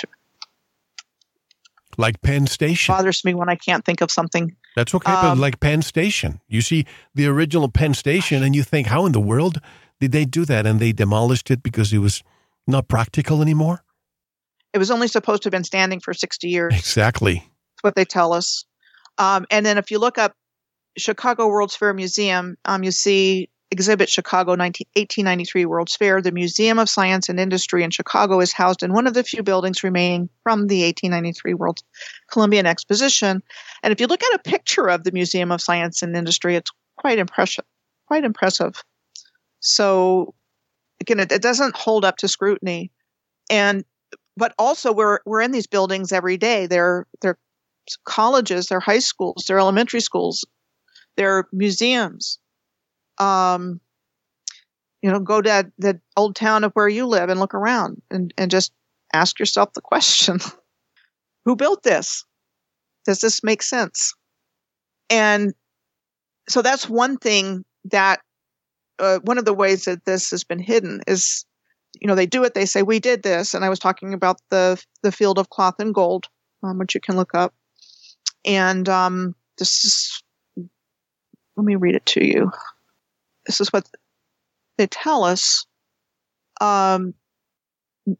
[1.96, 2.92] Like Penn Station.
[2.92, 4.56] It bothers me when I can't think of something.
[4.74, 6.40] That's okay, but Um, like Penn Station.
[6.48, 6.84] You see
[7.14, 9.60] the original Penn Station and you think, how in the world
[10.00, 10.66] did they do that?
[10.66, 12.22] And they demolished it because it was
[12.66, 13.84] not practical anymore?
[14.72, 16.74] It was only supposed to have been standing for 60 years.
[16.74, 17.34] Exactly.
[17.34, 18.64] That's what they tell us.
[19.18, 20.34] Um, and then if you look up
[20.98, 26.22] Chicago World's Fair Museum, um, you see Exhibit Chicago 19, 1893 World's Fair.
[26.22, 29.42] The Museum of Science and Industry in Chicago is housed in one of the few
[29.42, 31.80] buildings remaining from the 1893 World
[32.30, 33.42] Columbian Exposition.
[33.82, 36.70] And if you look at a picture of the Museum of Science and Industry, it's
[36.96, 37.64] quite impressive.
[38.06, 38.80] Quite impressive.
[39.58, 40.34] So
[41.00, 42.92] again, it, it doesn't hold up to scrutiny.
[43.50, 43.84] And
[44.36, 46.68] but also we're we're in these buildings every day.
[46.68, 47.38] They're they're
[48.04, 50.44] colleges, they're high schools, they're elementary schools,
[51.16, 52.38] they're museums.
[53.18, 53.80] Um,
[55.02, 58.32] you know, go to that old town of where you live and look around and,
[58.38, 58.72] and just
[59.12, 60.38] ask yourself the question
[61.44, 62.24] who built this?
[63.04, 64.14] Does this make sense?
[65.10, 65.52] And
[66.48, 68.20] so that's one thing that
[68.98, 71.44] uh, one of the ways that this has been hidden is
[72.00, 74.36] you know they do it they say we did this and i was talking about
[74.50, 76.26] the the field of cloth and gold
[76.62, 77.54] um, which you can look up
[78.44, 80.22] and um, this is
[81.56, 82.50] let me read it to you
[83.46, 83.88] this is what
[84.78, 85.66] they tell us
[86.60, 87.14] um,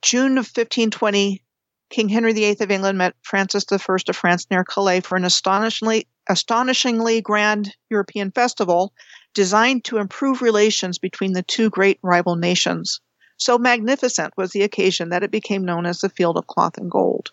[0.01, 1.43] june of 1520
[1.91, 6.07] king henry viii of england met francis i of france near calais for an astonishingly
[6.29, 8.93] astonishingly grand european festival
[9.35, 13.01] designed to improve relations between the two great rival nations
[13.37, 16.91] so magnificent was the occasion that it became known as the Field of Cloth and
[16.91, 17.33] Gold.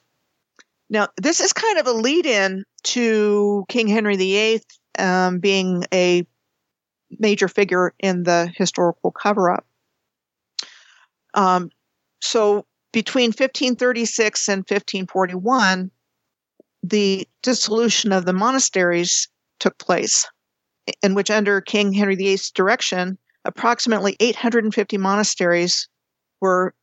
[0.89, 4.61] Now, this is kind of a lead in to King Henry VIII
[4.99, 6.25] um, being a
[7.19, 9.65] major figure in the historical cover up.
[11.33, 11.69] Um,
[12.21, 15.91] so, between 1536 and 1541,
[16.83, 19.27] the dissolution of the monasteries
[19.59, 20.27] took place,
[21.01, 25.87] in which, under King Henry VIII's direction, approximately 850 monasteries
[26.41, 26.73] were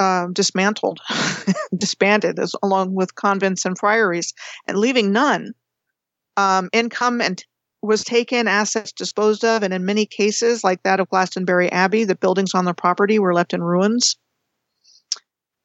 [0.00, 1.00] um, dismantled,
[1.76, 4.32] disbanded, as, along with convents and friaries,
[4.66, 5.52] and leaving none.
[6.36, 7.44] Um, income and
[7.82, 12.16] was taken, assets disposed of, and in many cases, like that of Glastonbury Abbey, the
[12.16, 14.16] buildings on the property were left in ruins.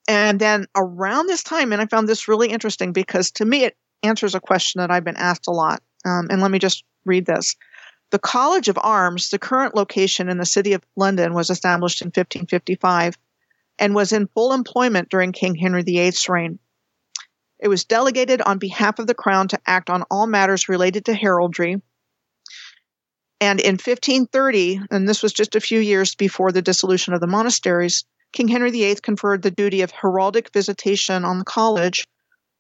[0.08, 3.78] And then around this time, and I found this really interesting because to me it
[4.04, 5.82] answers a question that I've been asked a lot.
[6.06, 7.56] Um, and let me just read this.
[8.12, 12.08] The College of Arms, the current location in the city of London, was established in
[12.08, 13.18] 1555
[13.80, 16.60] and was in full employment during King Henry VIII's reign.
[17.60, 21.14] It was delegated on behalf of the crown to act on all matters related to
[21.14, 21.82] heraldry.
[23.40, 27.28] And in 1530, and this was just a few years before the dissolution of the
[27.28, 32.06] monasteries, King Henry VIII conferred the duty of heraldic visitation on the college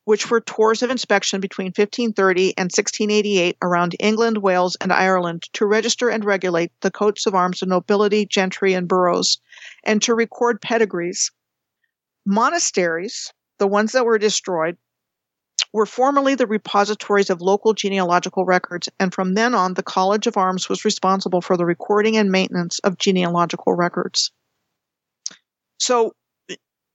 [0.05, 5.65] which were tours of inspection between 1530 and 1688 around England, Wales, and Ireland to
[5.65, 9.39] register and regulate the coats of arms of nobility, gentry, and boroughs,
[9.83, 11.31] and to record pedigrees.
[12.25, 14.77] Monasteries, the ones that were destroyed,
[15.73, 20.37] were formerly the repositories of local genealogical records, and from then on, the College of
[20.37, 24.31] Arms was responsible for the recording and maintenance of genealogical records.
[25.79, 26.13] So,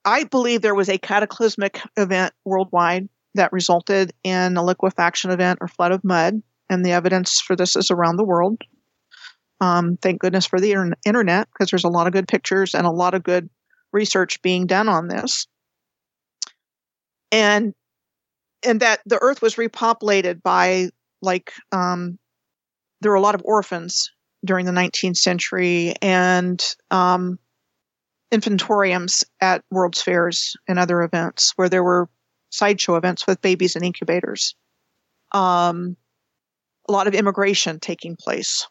[0.04, 5.68] I believe there was a cataclysmic event worldwide that resulted in a liquefaction event or
[5.68, 8.62] flood of mud, and the evidence for this is around the world.
[9.60, 12.92] Um, thank goodness for the internet because there's a lot of good pictures and a
[12.92, 13.50] lot of good
[13.92, 15.48] research being done on this.
[17.32, 17.74] And
[18.64, 20.90] and that the earth was repopulated by
[21.22, 22.18] like um,
[23.00, 24.10] there were a lot of orphans
[24.44, 27.38] during the 19th century and um,
[28.32, 32.08] infantoriums at World's Fairs and other events where there were
[32.50, 34.54] sideshow events with babies and incubators.
[35.32, 35.96] Um,
[36.88, 38.66] a lot of immigration taking place,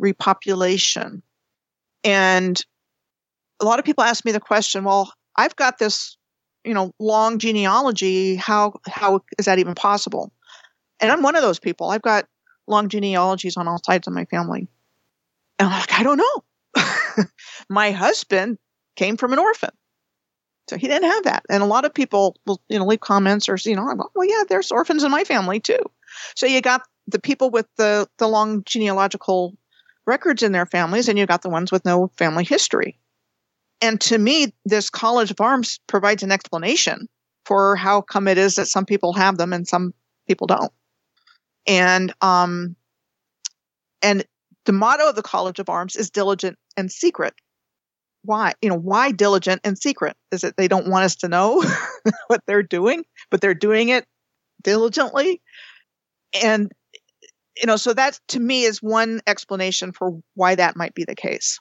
[0.00, 1.22] repopulation.
[2.04, 2.62] And
[3.60, 6.16] a lot of people ask me the question, well, I've got this,
[6.64, 8.36] you know, long genealogy.
[8.36, 10.32] How, how is that even possible?
[11.00, 11.90] And I'm one of those people.
[11.90, 12.26] I've got
[12.66, 14.68] long genealogies on all sides of my family.
[15.58, 17.24] And I'm like, I don't know.
[17.68, 18.58] my husband
[18.96, 19.70] came from an orphan.
[20.68, 21.44] So he didn't have that.
[21.50, 24.28] And a lot of people will, you know, leave comments or, you know, oh, well,
[24.28, 25.80] yeah, there's orphans in my family too.
[26.36, 29.56] So you got the people with the, the long genealogical
[30.06, 32.98] records in their families and you got the ones with no family history.
[33.82, 37.08] And to me, this College of Arms provides an explanation
[37.44, 39.92] for how come it is that some people have them and some
[40.28, 40.72] people don't.
[41.66, 42.76] And, um,
[44.00, 44.24] and
[44.64, 47.34] the motto of the College of Arms is diligent and secret.
[48.24, 48.52] Why?
[48.62, 50.16] You know, why diligent and secret?
[50.30, 51.64] Is it they don't want us to know
[52.28, 54.06] what they're doing, but they're doing it
[54.62, 55.42] diligently?
[56.40, 56.70] And,
[57.56, 61.16] you know, so that to me is one explanation for why that might be the
[61.16, 61.58] case.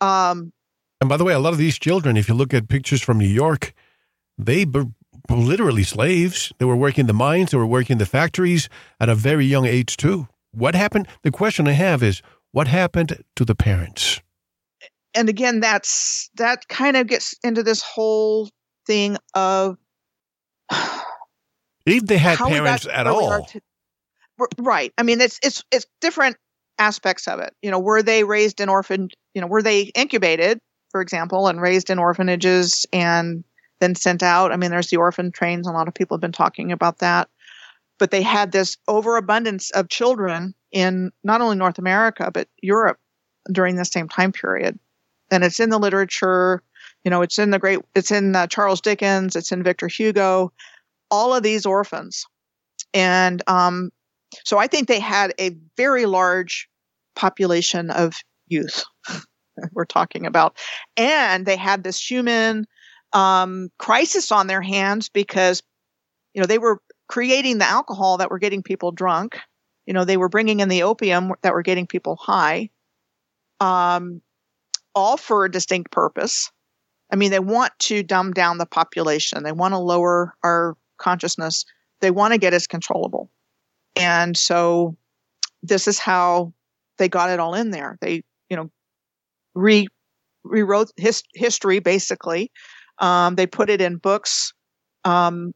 [0.00, 0.52] Um,
[1.00, 3.18] and by the way, a lot of these children, if you look at pictures from
[3.18, 3.74] New York,
[4.38, 4.86] they were
[5.28, 6.52] literally slaves.
[6.58, 8.68] They were working the mines, they were working the factories
[9.00, 10.28] at a very young age, too.
[10.52, 11.08] What happened?
[11.22, 14.20] The question I have is what happened to the parents?
[15.14, 18.48] And again, that's that kind of gets into this whole
[18.86, 19.76] thing of
[21.86, 23.44] if they had parents at all.
[23.44, 23.60] To,
[24.58, 24.92] right.
[24.96, 26.36] I mean, it's it's it's different
[26.78, 27.54] aspects of it.
[27.62, 29.08] You know, were they raised in orphan?
[29.34, 30.58] You know, were they incubated,
[30.96, 33.44] for example, and raised in orphanages and
[33.80, 34.50] then sent out?
[34.50, 35.66] I mean, there's the orphan trains.
[35.66, 37.28] A lot of people have been talking about that
[37.98, 42.98] but they had this overabundance of children in not only North America but Europe
[43.50, 44.78] during the same time period.
[45.30, 46.62] And it's in the literature,
[47.04, 50.52] you know, it's in the great, it's in uh, Charles Dickens, it's in Victor Hugo,
[51.10, 52.26] all of these orphans.
[52.92, 53.90] And um,
[54.44, 56.68] so I think they had a very large
[57.14, 58.14] population of
[58.48, 58.84] youth
[59.72, 60.56] we're talking about.
[60.96, 62.66] And they had this human
[63.12, 65.62] um, crisis on their hands because,
[66.34, 69.38] you know, they were creating the alcohol that were getting people drunk.
[69.86, 72.70] You know, they were bringing in the opium that were getting people high,
[73.60, 74.20] um,
[74.94, 76.50] all for a distinct purpose.
[77.12, 79.44] I mean, they want to dumb down the population.
[79.44, 81.64] They want to lower our consciousness.
[82.00, 83.30] They want to get us controllable.
[83.94, 84.96] And so
[85.62, 86.52] this is how
[86.98, 87.96] they got it all in there.
[88.00, 88.22] They,
[89.56, 89.88] re
[90.44, 92.52] rewrote his, history basically.
[92.98, 94.52] Um, they put it in books.
[95.04, 95.52] Um,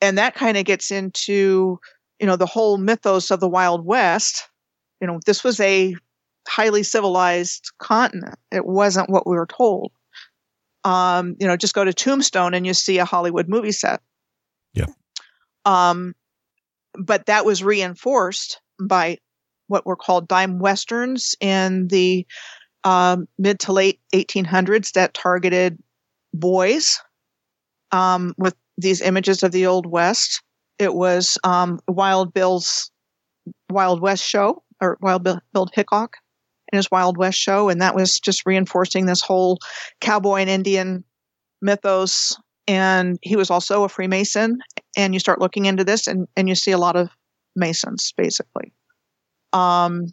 [0.00, 1.78] and that kind of gets into
[2.18, 4.48] you know the whole mythos of the wild west
[5.00, 5.94] you know this was a
[6.48, 9.92] highly civilized continent it wasn't what we were told
[10.84, 14.00] um you know just go to tombstone and you see a hollywood movie set
[14.74, 14.86] yeah
[15.64, 16.14] um
[16.98, 19.16] but that was reinforced by
[19.68, 22.26] what were called dime westerns in the
[22.84, 25.78] um, mid to late 1800s that targeted
[26.32, 27.00] boys
[27.92, 30.42] um, with these images of the Old West.
[30.78, 32.90] It was um, Wild Bill's
[33.68, 36.16] Wild West show, or Wild Bill, Bill Hickok
[36.72, 39.58] and his Wild West show, and that was just reinforcing this whole
[40.00, 41.04] cowboy and Indian
[41.60, 42.36] mythos.
[42.66, 44.60] And he was also a Freemason.
[44.96, 47.10] And you start looking into this, and, and you see a lot of
[47.56, 48.72] Masons, basically.
[49.52, 50.06] Um,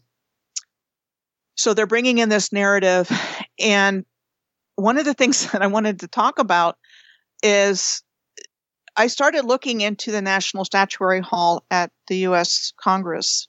[1.57, 3.09] so they're bringing in this narrative.
[3.59, 4.05] And
[4.75, 6.77] one of the things that I wanted to talk about
[7.43, 8.03] is
[8.95, 12.73] I started looking into the National Statuary Hall at the U.S.
[12.79, 13.47] Congress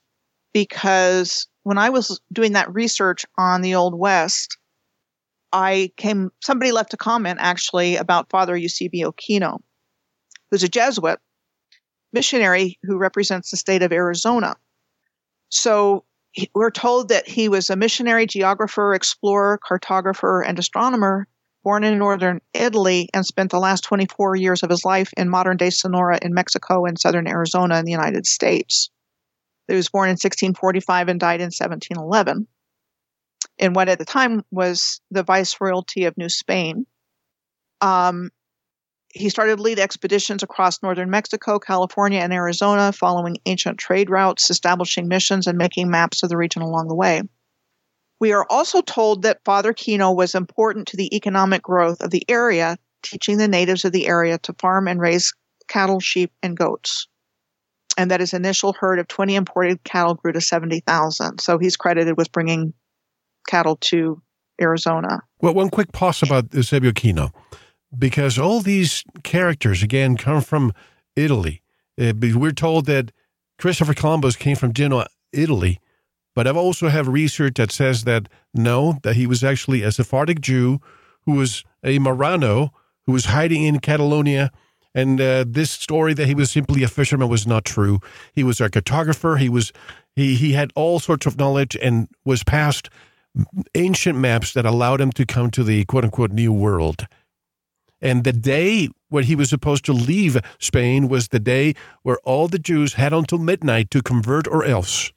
[0.52, 4.58] because when I was doing that research on the Old West,
[5.52, 9.60] I came, somebody left a comment actually about Father Eusebio Kino,
[10.50, 11.18] who's a Jesuit
[12.12, 14.56] missionary who represents the state of Arizona.
[15.50, 16.04] So
[16.54, 21.26] we're told that he was a missionary, geographer, explorer, cartographer, and astronomer
[21.64, 25.56] born in northern Italy and spent the last 24 years of his life in modern
[25.56, 28.90] day Sonora in Mexico and southern Arizona in the United States.
[29.66, 32.46] He was born in 1645 and died in 1711
[33.58, 36.86] in what at the time was the Viceroyalty of New Spain.
[37.80, 38.30] Um,
[39.18, 45.08] he started lead expeditions across northern Mexico, California, and Arizona, following ancient trade routes, establishing
[45.08, 47.22] missions, and making maps of the region along the way.
[48.20, 52.24] We are also told that Father Kino was important to the economic growth of the
[52.28, 55.34] area, teaching the natives of the area to farm and raise
[55.68, 57.06] cattle, sheep, and goats.
[57.96, 61.40] And that his initial herd of 20 imported cattle grew to 70,000.
[61.40, 62.72] So he's credited with bringing
[63.48, 64.22] cattle to
[64.60, 65.20] Arizona.
[65.40, 67.32] Well, one quick pause about Eusebio Kino,
[67.96, 70.72] because all these characters, again, come from
[71.16, 71.62] Italy.
[72.00, 73.12] Uh, we're told that
[73.58, 75.80] Christopher Columbus came from Genoa, Italy,
[76.34, 80.40] but I've also have research that says that no, that he was actually a Sephardic
[80.40, 80.80] Jew
[81.22, 82.70] who was a Marrano
[83.06, 84.52] who was hiding in Catalonia.
[84.94, 88.00] And uh, this story that he was simply a fisherman was not true.
[88.32, 89.38] He was a cartographer.
[89.38, 89.72] He was
[90.14, 92.88] he he had all sorts of knowledge and was passed
[93.74, 97.06] ancient maps that allowed him to come to the quote unquote new world.
[98.00, 102.48] And the day when he was supposed to leave Spain was the day where all
[102.48, 105.12] the Jews had until midnight to convert or else.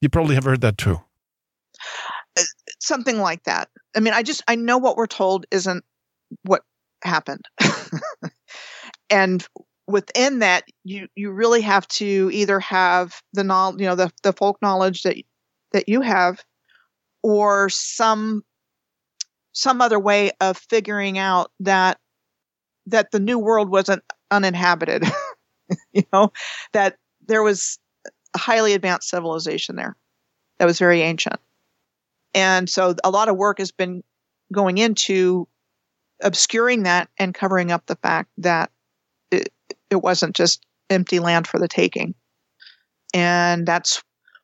[0.00, 1.00] You probably have heard that too.
[2.38, 2.42] Uh,
[2.80, 3.68] something like that.
[3.96, 5.84] I mean, I just I know what we're told isn't
[6.42, 6.62] what
[7.04, 7.44] happened.
[9.10, 9.46] and
[9.86, 14.32] within that you you really have to either have the knowledge, you know, the the
[14.32, 15.16] folk knowledge that
[15.72, 16.42] that you have
[17.22, 18.42] or some
[19.54, 21.98] some other way of figuring out that
[22.86, 25.04] that the new world wasn't uninhabited
[25.92, 26.32] you know
[26.72, 27.78] that there was
[28.34, 29.96] a highly advanced civilization there
[30.58, 31.40] that was very ancient.
[32.34, 34.02] And so a lot of work has been
[34.52, 35.48] going into
[36.22, 38.70] obscuring that and covering up the fact that
[39.30, 39.48] it,
[39.90, 42.14] it wasn't just empty land for the taking.
[43.12, 44.02] And that's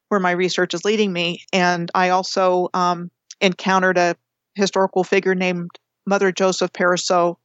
[0.08, 1.42] where my research is leading me.
[1.52, 4.16] And i also um, encountered a
[4.60, 5.70] historical figure named
[6.06, 7.36] Mother Joseph Parisot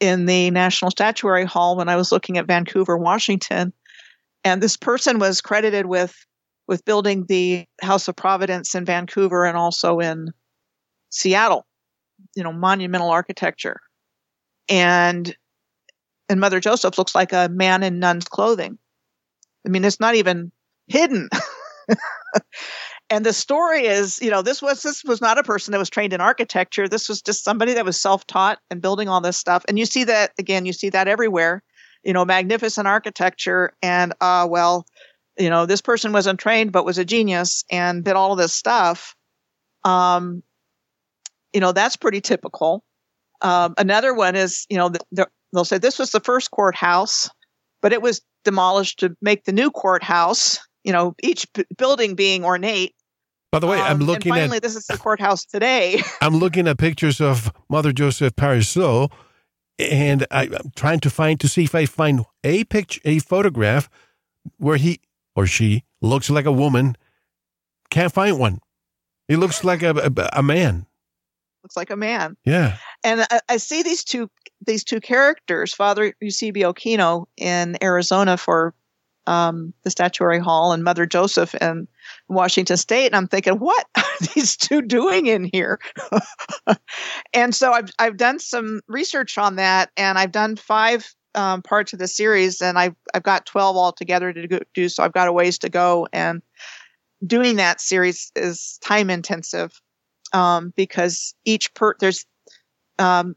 [0.00, 3.72] in the National Statuary Hall when I was looking at Vancouver, Washington.
[4.44, 6.14] And this person was credited with
[6.66, 10.28] with building the House of Providence in Vancouver and also in
[11.10, 11.66] Seattle,
[12.36, 13.80] you know, monumental architecture.
[14.68, 15.34] And
[16.28, 18.78] and Mother Joseph looks like a man in nun's clothing.
[19.66, 20.52] I mean, it's not even
[20.86, 21.28] hidden.
[23.10, 25.90] and the story is you know this was this was not a person that was
[25.90, 26.88] trained in architecture.
[26.88, 29.64] This was just somebody that was self-taught and building all this stuff.
[29.68, 31.62] And you see that again you see that everywhere
[32.04, 34.86] you know magnificent architecture and uh well
[35.38, 39.14] you know this person wasn't trained but was a genius and did all this stuff.
[39.84, 40.42] Um
[41.52, 42.84] you know that's pretty typical.
[43.40, 47.30] Um, another one is you know they'll say this was the first courthouse
[47.80, 52.44] but it was demolished to make the new courthouse you know each b- building being
[52.44, 52.94] ornate
[53.50, 54.62] by the way, um, I'm looking finally, at.
[54.62, 56.02] this is the courthouse today.
[56.20, 59.10] I'm looking at pictures of Mother Joseph Parisot,
[59.78, 63.88] and I, am trying to find to see if I find a picture, a photograph
[64.58, 65.00] where he
[65.34, 66.96] or she looks like a woman.
[67.90, 68.60] Can't find one.
[69.28, 70.86] He looks like a, a, a man.
[71.62, 72.36] Looks like a man.
[72.44, 72.76] Yeah.
[73.02, 74.30] And I, I see these two
[74.66, 78.74] these two characters, Father Eusebio Kino in Arizona for
[79.26, 81.86] um, the Statuary Hall and Mother Joseph in
[82.28, 83.06] Washington State.
[83.06, 84.04] And I'm thinking, what are
[84.34, 85.78] these two doing in here?
[87.32, 91.92] and so I've, I've done some research on that and I've done five um, parts
[91.92, 94.88] of the series and I've, I've got 12 altogether to do.
[94.88, 96.08] So I've got a ways to go.
[96.12, 96.42] And
[97.26, 99.80] doing that series is time intensive
[100.32, 102.26] um, because each per there's
[102.98, 103.36] um,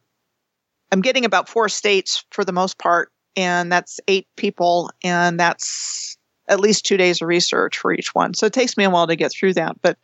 [0.92, 6.18] I'm getting about four states for the most part and that's eight people, and that's
[6.52, 8.34] at least two days of research for each one.
[8.34, 9.98] So it takes me a while to get through that, but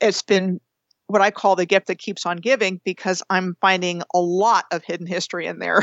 [0.00, 0.60] it's been
[1.06, 4.82] what I call the gift that keeps on giving because I'm finding a lot of
[4.84, 5.82] hidden history in there.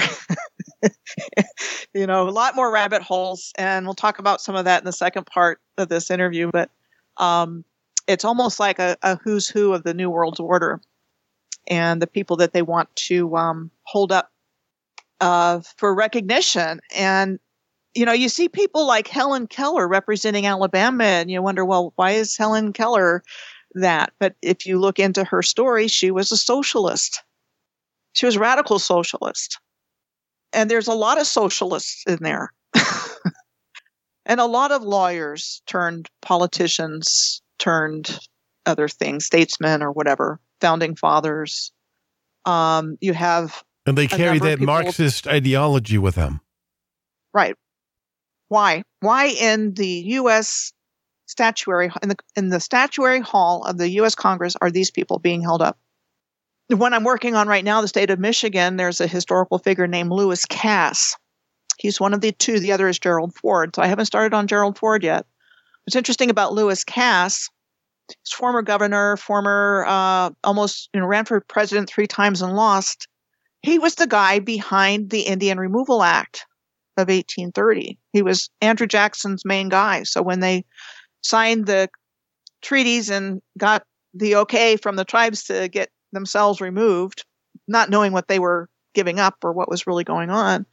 [1.93, 4.85] you know, a lot more rabbit holes, and we'll talk about some of that in
[4.85, 6.49] the second part of this interview.
[6.51, 6.69] But
[7.17, 7.63] um,
[8.07, 10.81] it's almost like a, a, who's who of the New World Order
[11.67, 14.31] and the people that they want to um, hold up
[15.21, 16.81] uh, for recognition.
[16.95, 17.39] And,
[17.93, 22.11] you know, you see people like Helen Keller representing Alabama, and you wonder, well, why
[22.11, 23.23] is Helen Keller
[23.75, 24.13] that?
[24.19, 27.21] But if you look into her story, she was a socialist.
[28.13, 29.59] She was radical socialist.
[30.53, 32.53] And there's a lot of socialists in there.
[34.25, 38.19] and a lot of lawyers turned politicians, turned
[38.65, 41.71] other things, statesmen or whatever, founding fathers.
[42.45, 46.41] Um, you have and they carry that Marxist ideology with them.
[47.33, 47.55] Right.
[48.51, 48.83] Why?
[48.99, 50.73] Why in the U.S.
[51.25, 54.13] statuary in the in the statuary hall of the U.S.
[54.13, 55.79] Congress are these people being held up?
[56.67, 59.87] The one I'm working on right now, the state of Michigan, there's a historical figure
[59.87, 61.15] named Lewis Cass.
[61.77, 62.59] He's one of the two.
[62.59, 63.73] The other is Gerald Ford.
[63.73, 65.25] So I haven't started on Gerald Ford yet.
[65.85, 67.47] What's interesting about Lewis Cass,
[68.09, 73.07] he's former governor, former uh, almost you know ran for president three times and lost
[73.61, 76.45] he was the guy behind the Indian Removal Act
[76.97, 77.97] of 1830.
[78.13, 80.03] He was Andrew Jackson's main guy.
[80.03, 80.65] So when they
[81.21, 81.89] signed the
[82.61, 83.83] treaties and got
[84.13, 87.25] the okay from the tribes to get themselves removed,
[87.67, 90.65] not knowing what they were giving up or what was really going on,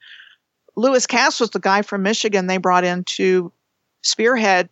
[0.77, 3.53] Lewis Cass was the guy from Michigan they brought in to
[4.03, 4.69] spearhead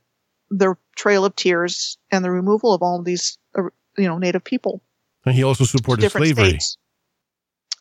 [0.50, 3.62] the Trail of Tears and the removal of all of these, uh,
[3.98, 4.82] you know, Native people.
[5.24, 6.50] And he also supported slavery.
[6.50, 6.78] States.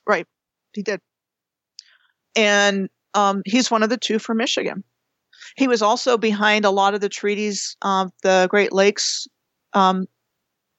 [0.07, 0.27] Right.
[0.73, 0.99] He did.
[2.35, 4.83] And um, he's one of the two from Michigan.
[5.55, 9.27] He was also behind a lot of the treaties of the Great Lakes
[9.73, 10.07] um,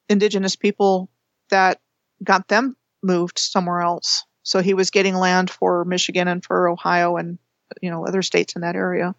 [0.09, 1.11] indigenous people
[1.51, 1.81] that
[2.23, 4.25] got them moved somewhere else.
[4.43, 7.39] So he was getting land for Michigan and for Ohio and
[7.83, 9.15] you know other states in that area.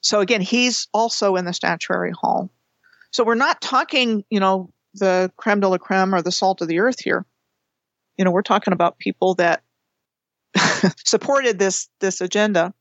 [0.00, 2.50] So again, he's also in the statuary hall.
[3.12, 6.68] So we're not talking, you know, the creme de la creme or the salt of
[6.68, 7.26] the earth here.
[8.16, 9.62] You know, we're talking about people that
[11.04, 12.72] supported this this agenda.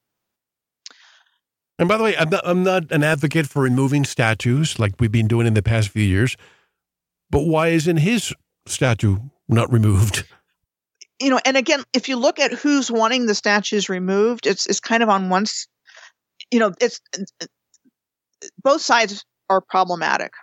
[1.79, 5.11] And by the way, I'm not, I'm not an advocate for removing statues like we've
[5.11, 6.35] been doing in the past few years.
[7.29, 8.33] But why isn't his
[8.65, 9.17] statue
[9.47, 10.25] not removed?
[11.19, 14.79] You know, and again, if you look at who's wanting the statues removed, it's it's
[14.79, 15.45] kind of on one.
[16.51, 16.99] You know, it's
[18.61, 20.33] both sides are problematic.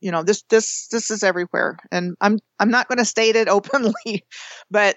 [0.00, 3.48] You know, this this this is everywhere, and I'm I'm not going to state it
[3.48, 4.24] openly,
[4.70, 4.96] but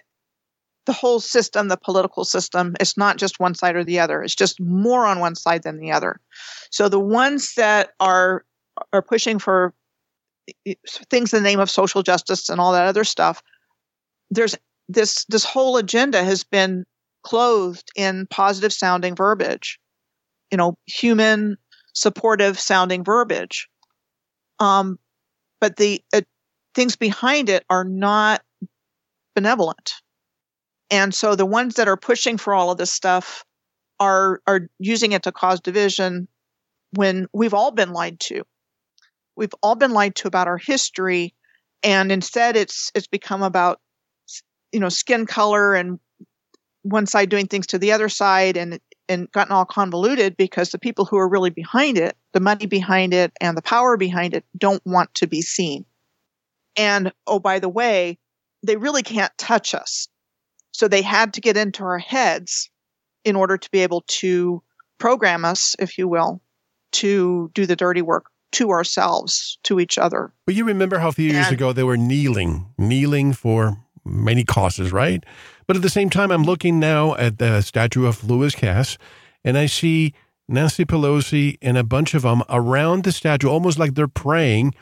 [0.86, 4.22] the whole system, the political system, it's not just one side or the other.
[4.22, 6.20] It's just more on one side than the other.
[6.72, 8.46] So the ones that are
[8.92, 9.74] are pushing for
[11.10, 13.42] things in the name of social justice and all that other stuff,
[14.30, 14.56] there's
[14.88, 16.86] this this whole agenda has been
[17.24, 19.80] clothed in positive sounding verbiage,
[20.52, 21.58] you know, human
[21.94, 23.68] supportive sounding verbiage.
[24.60, 25.00] Um,
[25.60, 26.22] but the uh,
[26.76, 28.44] things behind it are not
[29.36, 29.94] benevolent.
[30.92, 33.44] And so the ones that are pushing for all of this stuff
[34.00, 36.28] are are using it to cause division
[36.92, 38.44] when we've all been lied to.
[39.36, 41.34] We've all been lied to about our history
[41.84, 43.80] and instead it's it's become about
[44.72, 46.00] you know skin color and
[46.82, 50.80] one side doing things to the other side and and gotten all convoluted because the
[50.80, 54.44] people who are really behind it, the money behind it and the power behind it
[54.58, 55.86] don't want to be seen.
[56.76, 58.18] And oh by the way,
[58.64, 60.08] they really can't touch us.
[60.76, 62.70] So they had to get into our heads
[63.24, 64.62] in order to be able to
[64.98, 66.42] program us, if you will,
[66.92, 70.34] to do the dirty work to ourselves, to each other.
[70.46, 74.44] But you remember how a few years and, ago they were kneeling, kneeling for many
[74.44, 75.24] causes, right?
[75.66, 78.98] But at the same time, I'm looking now at the statue of Lewis Cass,
[79.46, 80.14] and I see
[80.50, 84.74] Nancy Pelosi and a bunch of them around the statue, almost like they're praying.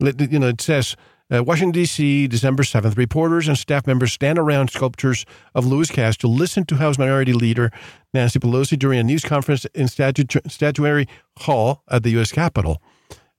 [0.00, 0.96] You know, it says,
[1.34, 2.96] uh, Washington, D.C., December 7th.
[2.96, 7.32] Reporters and staff members stand around sculptures of Lewis Cass to listen to House Minority
[7.32, 7.70] Leader
[8.12, 11.08] Nancy Pelosi during a news conference in Statu- Statuary
[11.38, 12.30] Hall at the U.S.
[12.32, 12.80] Capitol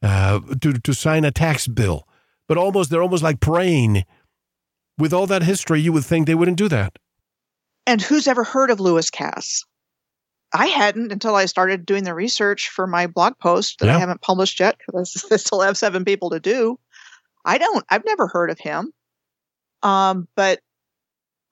[0.02, 2.08] uh, to, to sign a tax bill.
[2.48, 4.04] But almost, they're almost like praying.
[4.98, 6.98] With all that history, you would think they wouldn't do that.
[7.86, 9.64] And who's ever heard of Lewis Cass?
[10.54, 13.98] I hadn't until I started doing the research for my blog post that yeah.
[13.98, 16.80] I haven't published yet because I still have seven people to do.
[17.46, 18.92] I don't, I've never heard of him.
[19.84, 20.60] Um, but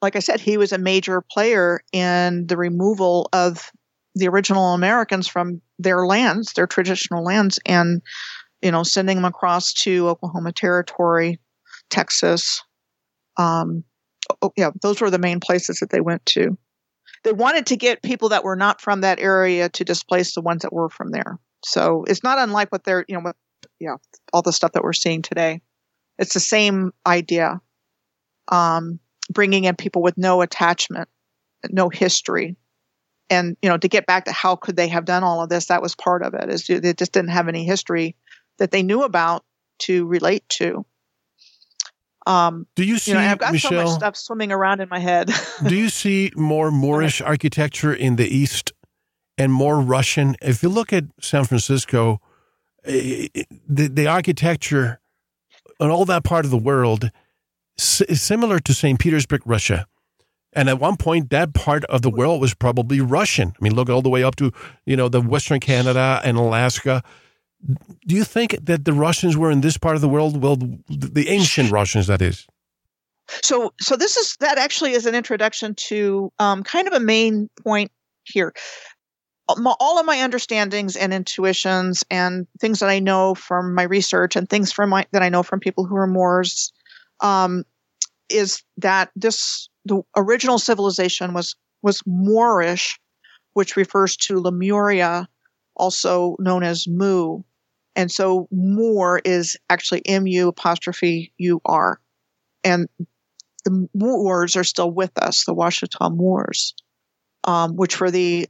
[0.02, 3.72] like I said, he was a major player in the removal of
[4.16, 8.02] the original Americans from their lands, their traditional lands, and
[8.64, 11.40] you know, sending them across to Oklahoma Territory,
[11.90, 12.64] Texas.
[13.38, 13.84] Um,
[14.42, 16.58] oh, yeah, those were the main places that they went to.
[17.26, 20.62] They wanted to get people that were not from that area to displace the ones
[20.62, 21.40] that were from there.
[21.66, 23.36] So it's not unlike what they're, you know, what,
[23.80, 23.96] yeah,
[24.32, 25.62] all the stuff that we're seeing today.
[26.18, 27.62] It's the same idea.
[28.48, 29.00] Um,
[29.30, 31.10] bringing in people with no attachment,
[31.70, 32.56] no history.
[33.30, 35.68] And, you know, to get back to how could they have done all of this,
[35.68, 38.16] that was part of it, is they just didn't have any history
[38.60, 39.44] that they knew about
[39.80, 40.86] to relate to.
[42.26, 43.12] Um, do you see?
[43.12, 45.30] You know, I've got Michelle, so much stuff swimming around in my head.
[45.68, 48.72] do you see more Moorish architecture in the East
[49.38, 50.36] and more Russian?
[50.42, 52.22] If you look at San Francisco,
[52.86, 55.02] eh, eh, the, the architecture
[55.84, 57.12] and all that part of the world
[57.78, 59.00] is similar to St.
[59.00, 59.86] Petersburg, Russia.
[60.54, 63.50] And at one point, that part of the world was probably Russian.
[63.50, 64.52] I mean, look all the way up to,
[64.86, 67.04] you know, the Western Canada and Alaska.
[68.06, 70.42] Do you think that the Russians were in this part of the world?
[70.42, 70.58] Well,
[70.90, 72.46] the ancient Russians, that is.
[73.42, 77.50] So, so this is that actually is an introduction to um, kind of a main
[77.64, 77.92] point
[78.26, 78.54] here
[79.48, 84.50] all of my understandings and intuitions and things that I know from my research and
[84.50, 86.72] things from my that I know from people who are Moors
[87.20, 87.64] um,
[88.30, 93.00] is that this the original civilization was was Moorish,
[93.54, 95.28] which refers to Lemuria,
[95.76, 97.42] also known as Mu,
[97.96, 102.00] and so Moor is actually M U apostrophe U R,
[102.64, 102.88] and
[103.66, 106.74] the Moors are still with us, the Washitaw Moors,
[107.44, 108.48] um, which were the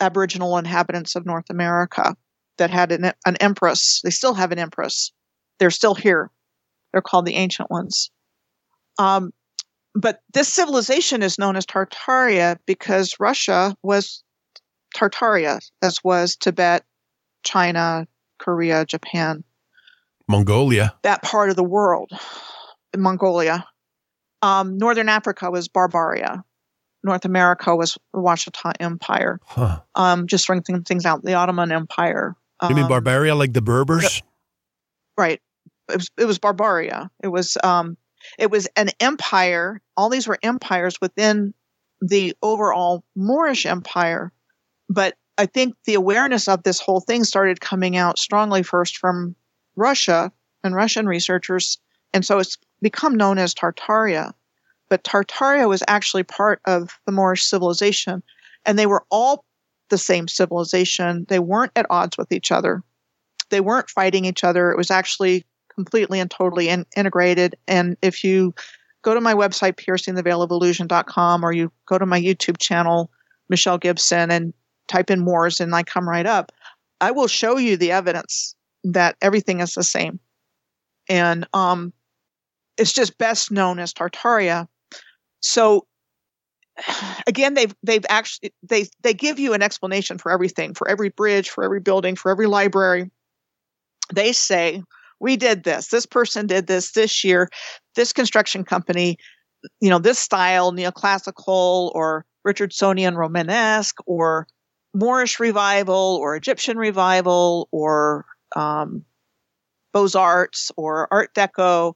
[0.00, 2.16] Aboriginal inhabitants of North America
[2.58, 4.00] that had an, an empress.
[4.02, 5.12] They still have an empress.
[5.58, 6.30] They're still here.
[6.92, 8.10] They're called the Ancient Ones.
[8.98, 9.32] Um,
[9.94, 14.22] but this civilization is known as Tartaria because Russia was
[14.94, 16.84] Tartaria, as was Tibet,
[17.44, 18.06] China,
[18.38, 19.44] Korea, Japan,
[20.28, 20.94] Mongolia.
[21.02, 22.12] That part of the world,
[22.96, 23.66] Mongolia.
[24.42, 26.44] Um, Northern Africa was Barbaria.
[27.02, 29.40] North America was the Washitaw Empire.
[29.44, 29.80] Huh.
[29.94, 31.22] Um, just throwing things out.
[31.22, 32.36] The Ottoman Empire.
[32.68, 34.22] You mean Um, Barbaria, like the Berbers?
[35.16, 35.40] Right.
[35.88, 37.08] It was, it was Barbaria.
[37.22, 37.96] It was um,
[38.38, 39.80] it was an empire.
[39.96, 41.54] All these were empires within
[42.00, 44.32] the overall Moorish empire.
[44.88, 49.34] But I think the awareness of this whole thing started coming out strongly first from
[49.76, 50.30] Russia
[50.62, 51.78] and Russian researchers,
[52.12, 54.32] and so it's become known as Tartaria.
[54.90, 58.22] But Tartaria was actually part of the Moorish civilization,
[58.66, 59.44] and they were all
[59.88, 61.24] the same civilization.
[61.28, 62.82] They weren't at odds with each other.
[63.48, 64.70] They weren't fighting each other.
[64.70, 67.56] It was actually completely and totally in- integrated.
[67.66, 68.54] And if you
[69.02, 73.10] go to my website, piercingtheveilofillusion.com, or you go to my YouTube channel,
[73.48, 74.52] Michelle Gibson, and
[74.88, 76.52] type in Moors, and I come right up,
[77.00, 80.20] I will show you the evidence that everything is the same.
[81.08, 81.92] And um,
[82.76, 84.68] it's just best known as Tartaria.
[85.40, 85.86] So
[87.26, 91.50] again, they've they've actually they they give you an explanation for everything, for every bridge,
[91.50, 93.10] for every building, for every library.
[94.12, 94.82] They say
[95.20, 95.88] we did this.
[95.88, 97.48] This person did this this year.
[97.94, 99.18] This construction company,
[99.80, 104.46] you know, this style, neoclassical or Richardsonian Romanesque or
[104.94, 108.24] Moorish revival or Egyptian revival or
[108.56, 109.04] um,
[109.92, 111.94] Beaux Arts or Art Deco.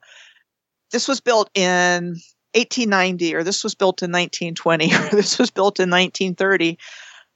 [0.92, 2.16] This was built in
[2.54, 6.78] 1890 or this was built in 1920 or this was built in 1930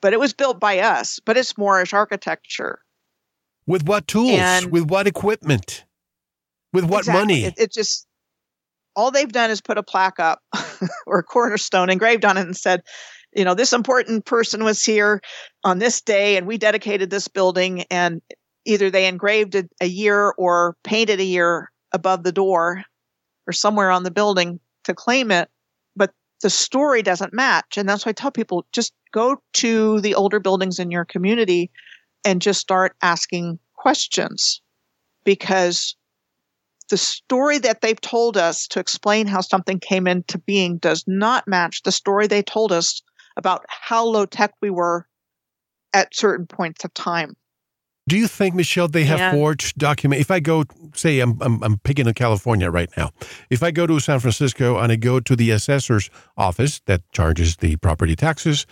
[0.00, 2.80] but it was built by us but it's moorish architecture
[3.66, 4.38] With what tools?
[4.40, 5.84] And- With what equipment?
[6.72, 7.20] With what Exactly.
[7.20, 7.44] money?
[7.44, 8.06] it, it just
[8.96, 10.40] all they've done is put a plaque up
[11.06, 12.82] or a cornerstone engraved on it and said
[13.34, 15.20] you know this important person was here
[15.64, 18.20] on this day and we dedicated this building and
[18.64, 22.82] either they engraved a, a year or painted a year above the door
[23.46, 25.48] or somewhere on the building to claim it
[25.94, 26.12] but
[26.42, 30.40] the story doesn't match and that's why i tell people just go to the older
[30.40, 31.70] buildings in your community
[32.24, 34.60] and just start asking questions
[35.24, 35.96] because
[36.90, 41.46] the story that they've told us to explain how something came into being does not
[41.46, 43.02] match the story they told us
[43.36, 45.06] about how low tech we were
[45.92, 47.36] at certain points of time.
[48.08, 49.32] Do you think, Michelle, they have Yeah.
[49.32, 50.20] forged document?
[50.20, 53.10] If I go, say, I'm, I'm I'm picking on California right now.
[53.50, 57.56] If I go to San Francisco and I go to the assessor's office that charges
[57.56, 58.66] the property taxes,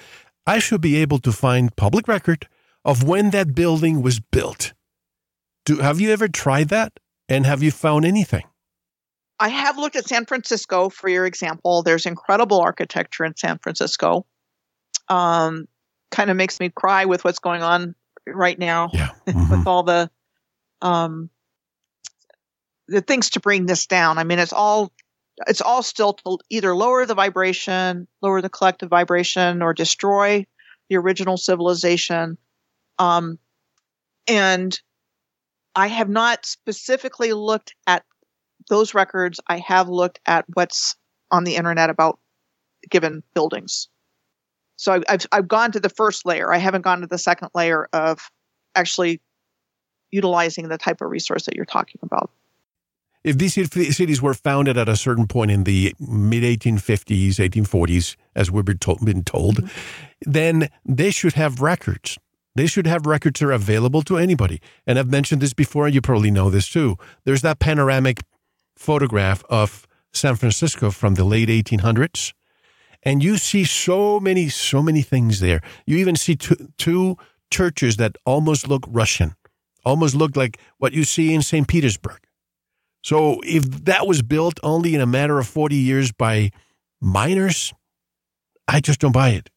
[0.46, 2.48] I should be able to find public record
[2.84, 4.72] of when that building was built.
[5.66, 6.92] Do have you ever tried that?
[7.28, 8.44] And have you found anything?
[9.38, 11.82] I have looked at San Francisco for your example.
[11.82, 14.24] There's incredible architecture in San Francisco.
[15.08, 15.66] Um,
[16.10, 17.94] kind of makes me cry with what's going on
[18.26, 18.90] right now.
[18.92, 19.10] Yeah.
[19.26, 19.50] Mhm.
[19.58, 20.10] with all the
[20.82, 21.30] um
[22.88, 24.18] the things to bring this down.
[24.18, 24.92] I mean, it's all
[25.46, 30.46] it's all still to either lower the vibration, lower the collective vibration, or destroy
[30.88, 32.38] the original civilization.
[32.98, 33.38] Um,
[34.26, 34.78] and
[35.74, 38.04] I have not specifically looked at
[38.70, 39.40] those records.
[39.46, 40.96] I have looked at what's
[41.30, 42.18] on the internet about
[42.88, 43.88] given buildings.
[44.76, 46.52] So I've, I've gone to the first layer.
[46.52, 48.30] I haven't gone to the second layer of
[48.74, 49.20] actually
[50.10, 52.30] utilizing the type of resource that you're talking about.
[53.24, 53.54] if these
[53.96, 58.78] cities were founded at a certain point in the mid 1850s, 1840s, as we've been
[58.78, 60.30] told, been told mm-hmm.
[60.30, 62.18] then they should have records.
[62.54, 64.62] They should have records that are available to anybody.
[64.86, 66.96] And I've mentioned this before, and you probably know this too.
[67.24, 68.20] There's that panoramic
[68.76, 72.32] photograph of San Francisco from the late 1800s.
[73.06, 75.60] And you see so many, so many things there.
[75.86, 77.16] You even see two, two
[77.52, 79.36] churches that almost look Russian,
[79.84, 81.68] almost look like what you see in St.
[81.68, 82.18] Petersburg.
[83.04, 86.50] So if that was built only in a matter of 40 years by
[87.00, 87.72] miners,
[88.66, 89.50] I just don't buy it.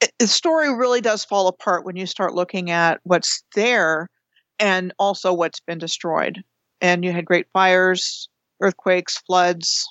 [0.00, 4.08] It, the story really does fall apart when you start looking at what's there
[4.58, 6.42] and also what's been destroyed.
[6.80, 8.28] And you had great fires,
[8.60, 9.86] earthquakes, floods,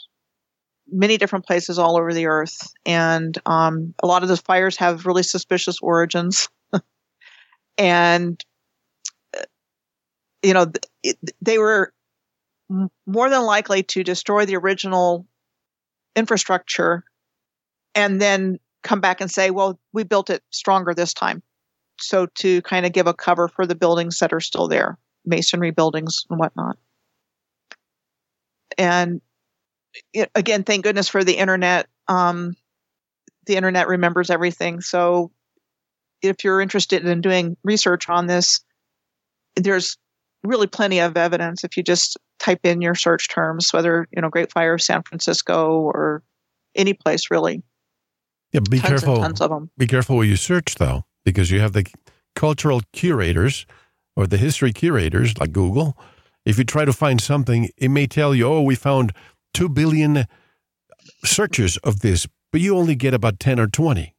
[0.89, 2.73] many different places all over the earth.
[2.85, 6.49] And um, a lot of those fires have really suspicious origins.
[7.77, 8.43] and,
[9.37, 9.43] uh,
[10.41, 10.71] you know,
[11.41, 11.93] they were
[13.05, 15.25] more than likely to destroy the original
[16.15, 17.03] infrastructure
[17.95, 21.41] and then come back and say, well, we built it stronger this time.
[21.99, 25.71] So to kind of give a cover for the buildings that are still there, masonry
[25.71, 26.77] buildings and whatnot.
[28.77, 29.21] And
[30.35, 31.87] again, thank goodness for the internet.
[32.07, 32.55] Um,
[33.45, 34.81] the internet remembers everything.
[34.81, 35.31] So
[36.21, 38.61] if you're interested in doing research on this,
[39.55, 39.97] there's
[40.43, 41.63] really plenty of evidence.
[41.63, 45.03] If you just type in your search terms, whether you know Great Fire of San
[45.03, 46.23] Francisco or
[46.75, 47.63] any place really.
[48.53, 49.17] Yeah, be tons careful.
[49.17, 49.69] tons of them.
[49.77, 51.85] Be careful what you search, though, because you have the
[52.35, 53.65] cultural curators
[54.15, 55.97] or the history curators like Google.
[56.45, 59.11] If you try to find something, it may tell you, "Oh, we found
[59.57, 60.25] two billion
[61.23, 64.15] searches of this," but you only get about ten or twenty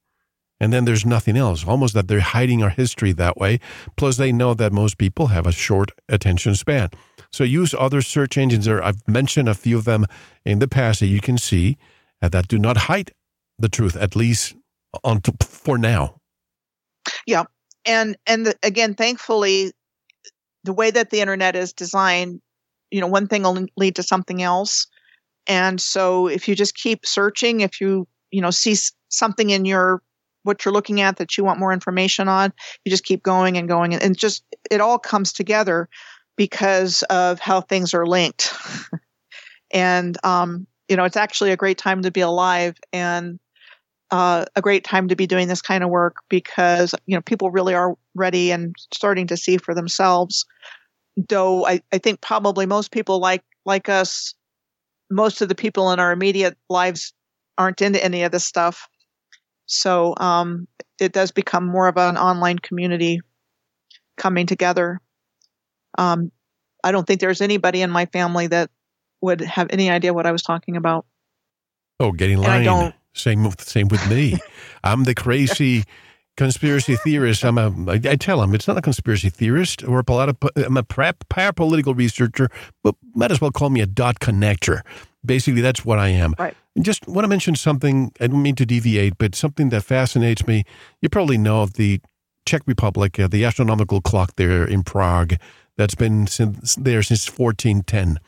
[0.60, 1.66] and then there's nothing else.
[1.66, 3.60] Almost that they're hiding our history that way.
[3.96, 6.90] Plus, they know that most people have a short attention span.
[7.30, 8.64] So use other search engines.
[8.64, 10.06] There, I've mentioned a few of them
[10.44, 11.76] in the past that you can see
[12.22, 13.12] uh, that do not hide
[13.58, 14.56] the truth, at least
[15.04, 16.16] on for now.
[17.26, 17.44] Yeah,
[17.84, 19.72] and and the, again, thankfully,
[20.64, 22.40] the way that the internet is designed,
[22.90, 24.86] you know, one thing will lead to something else.
[25.48, 28.76] And so, if you just keep searching, if you you know see
[29.08, 30.02] something in your
[30.48, 32.52] what you're looking at that you want more information on,
[32.84, 33.94] you just keep going and going.
[33.94, 35.88] And just, it all comes together
[36.36, 38.52] because of how things are linked.
[39.70, 43.38] and, um, you know, it's actually a great time to be alive and
[44.10, 47.50] uh, a great time to be doing this kind of work because, you know, people
[47.50, 50.46] really are ready and starting to see for themselves.
[51.28, 54.34] Though I, I think probably most people like, like us,
[55.10, 57.12] most of the people in our immediate lives
[57.56, 58.88] aren't into any of this stuff
[59.68, 60.66] so um,
[60.98, 63.20] it does become more of an online community
[64.16, 65.00] coming together.
[65.98, 66.32] Um,
[66.82, 68.70] I don't think there's anybody in my family that
[69.20, 71.04] would have any idea what I was talking about.
[72.00, 72.94] Oh, getting lying.
[73.12, 74.38] Same, same with me.
[74.84, 75.84] I'm the crazy
[76.38, 77.44] conspiracy theorist.
[77.44, 77.68] I'm a.
[77.90, 81.94] I, I tell them it's not a conspiracy theorist or a politi- I'm a parapolitical
[81.94, 82.48] researcher,
[82.82, 84.80] but might as well call me a dot connector.
[85.26, 86.34] Basically, that's what I am.
[86.38, 86.56] Right.
[86.76, 88.12] And just want to mention something.
[88.20, 90.64] I don't mean to deviate, but something that fascinates me.
[91.02, 92.00] You probably know of the
[92.46, 95.34] Czech Republic, uh, the astronomical clock there in Prague,
[95.76, 98.18] that's been since, there since 1410.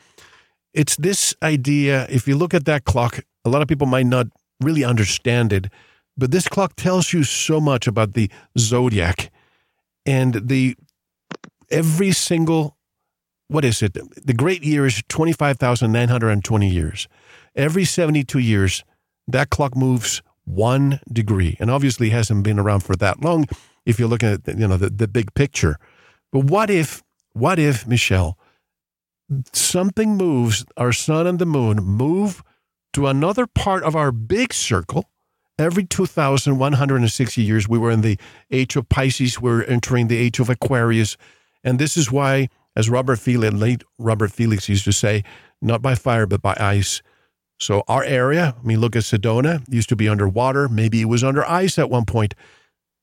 [0.73, 2.07] It's this idea.
[2.09, 4.27] If you look at that clock, a lot of people might not
[4.59, 5.67] really understand it,
[6.17, 9.31] but this clock tells you so much about the zodiac
[10.05, 10.75] and the
[11.69, 12.77] every single
[13.47, 13.97] what is it?
[14.25, 17.09] The great year is 25,920 years.
[17.53, 18.85] Every 72 years,
[19.27, 21.57] that clock moves one degree.
[21.59, 23.47] And obviously hasn't been around for that long
[23.85, 25.77] if you're looking at you know the, the big picture.
[26.31, 27.03] But what if
[27.33, 28.37] what if, Michelle,
[29.51, 32.43] something moves, our sun and the moon move
[32.93, 35.10] to another part of our big circle
[35.61, 37.67] every 2,160 years.
[37.67, 38.17] We were in the
[38.49, 41.17] age of Pisces, we're entering the age of Aquarius.
[41.63, 45.23] And this is why as Robert Felix, late Robert Felix used to say,
[45.61, 47.01] not by fire, but by ice.
[47.59, 50.67] So our area, I mean, look at Sedona, used to be underwater.
[50.67, 52.33] Maybe it was under ice at one point.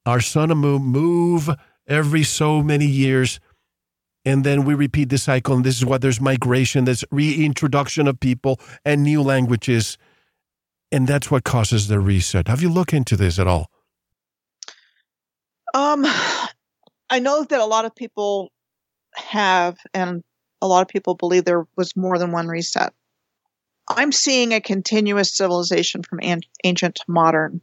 [0.07, 1.51] Our sun and moon move
[1.87, 3.41] every so many years.
[4.25, 5.55] And then we repeat the cycle.
[5.55, 9.97] And this is why there's migration, there's reintroduction of people and new languages.
[10.91, 12.49] And that's what causes the reset.
[12.49, 13.71] Have you looked into this at all?
[15.75, 16.07] Um,
[17.11, 18.51] I know that a lot of people
[19.15, 20.23] have, and
[20.63, 22.93] a lot of people believe there was more than one reset.
[23.89, 27.61] I'm seeing a continuous civilization from an- ancient to modern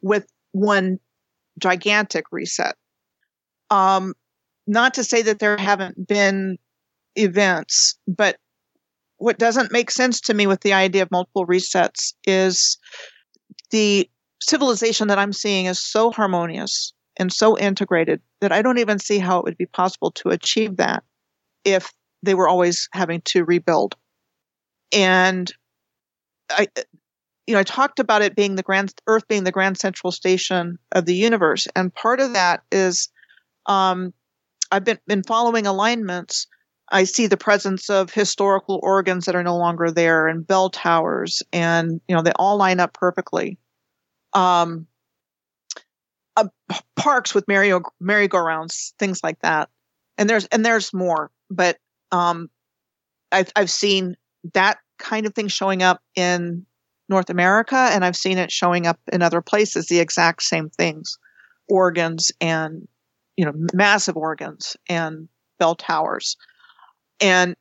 [0.00, 0.98] with one
[1.58, 2.76] gigantic reset.
[3.70, 4.14] Um,
[4.66, 6.58] not to say that there haven't been
[7.16, 8.36] events, but
[9.22, 12.76] what doesn't make sense to me with the idea of multiple resets is
[13.70, 14.10] the
[14.40, 19.20] civilization that I'm seeing is so harmonious and so integrated that I don't even see
[19.20, 21.04] how it would be possible to achieve that
[21.64, 21.92] if
[22.24, 23.94] they were always having to rebuild.
[24.92, 25.52] And
[26.50, 26.66] I,
[27.46, 30.80] you know, I talked about it being the grand Earth being the grand central station
[30.90, 33.08] of the universe, and part of that is,
[33.66, 34.12] um,
[34.72, 36.48] I've been been following alignments.
[36.92, 41.42] I see the presence of historical organs that are no longer there, and bell towers,
[41.52, 43.58] and you know they all line up perfectly.
[44.34, 44.86] Um,
[46.36, 46.48] uh,
[46.96, 49.70] parks with merry merry-go-rounds, things like that.
[50.18, 51.78] And there's and there's more, but
[52.12, 52.50] um,
[53.32, 54.16] I've I've seen
[54.52, 56.66] that kind of thing showing up in
[57.08, 59.86] North America, and I've seen it showing up in other places.
[59.86, 61.18] The exact same things,
[61.68, 62.86] organs and
[63.36, 65.28] you know massive organs and
[65.58, 66.36] bell towers,
[67.22, 67.56] and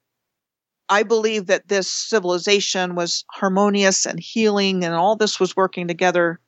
[0.89, 6.39] I believe that this civilization was harmonious and healing, and all this was working together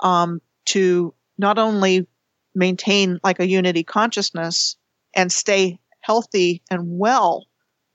[0.00, 2.06] um, to not only
[2.54, 4.76] maintain like a unity consciousness
[5.14, 7.46] and stay healthy and well,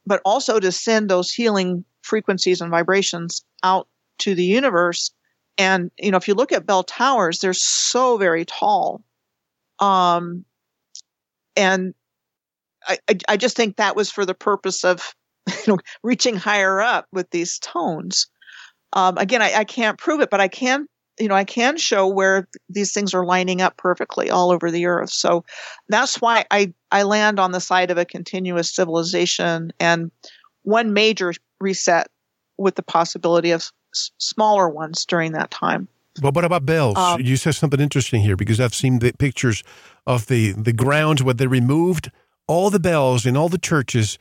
[0.06, 3.88] but also to send those healing frequencies and vibrations out
[4.20, 5.12] to the universe.
[5.58, 9.02] And, you know, if you look at bell towers, they're so very tall.
[9.80, 10.46] Um,
[11.56, 11.94] and
[12.88, 15.14] I, I, I just think that was for the purpose of
[15.48, 18.28] you know, reaching higher up with these tones.
[18.94, 20.88] Um, again, I, I can't prove it, but I can
[21.20, 24.86] you know, I can show where these things are lining up perfectly all over the
[24.86, 25.12] earth.
[25.12, 25.46] So
[25.88, 30.12] that's why I, I land on the side of a continuous civilization and
[30.64, 32.08] one major reset
[32.58, 33.62] with the possibility of
[33.94, 35.88] s- smaller ones during that time.
[36.22, 36.98] Well, what about bells?
[36.98, 39.64] Um, you said something interesting here because I've seen the pictures
[40.08, 42.10] of the, the grounds where they removed
[42.48, 44.18] all the bells in all the churches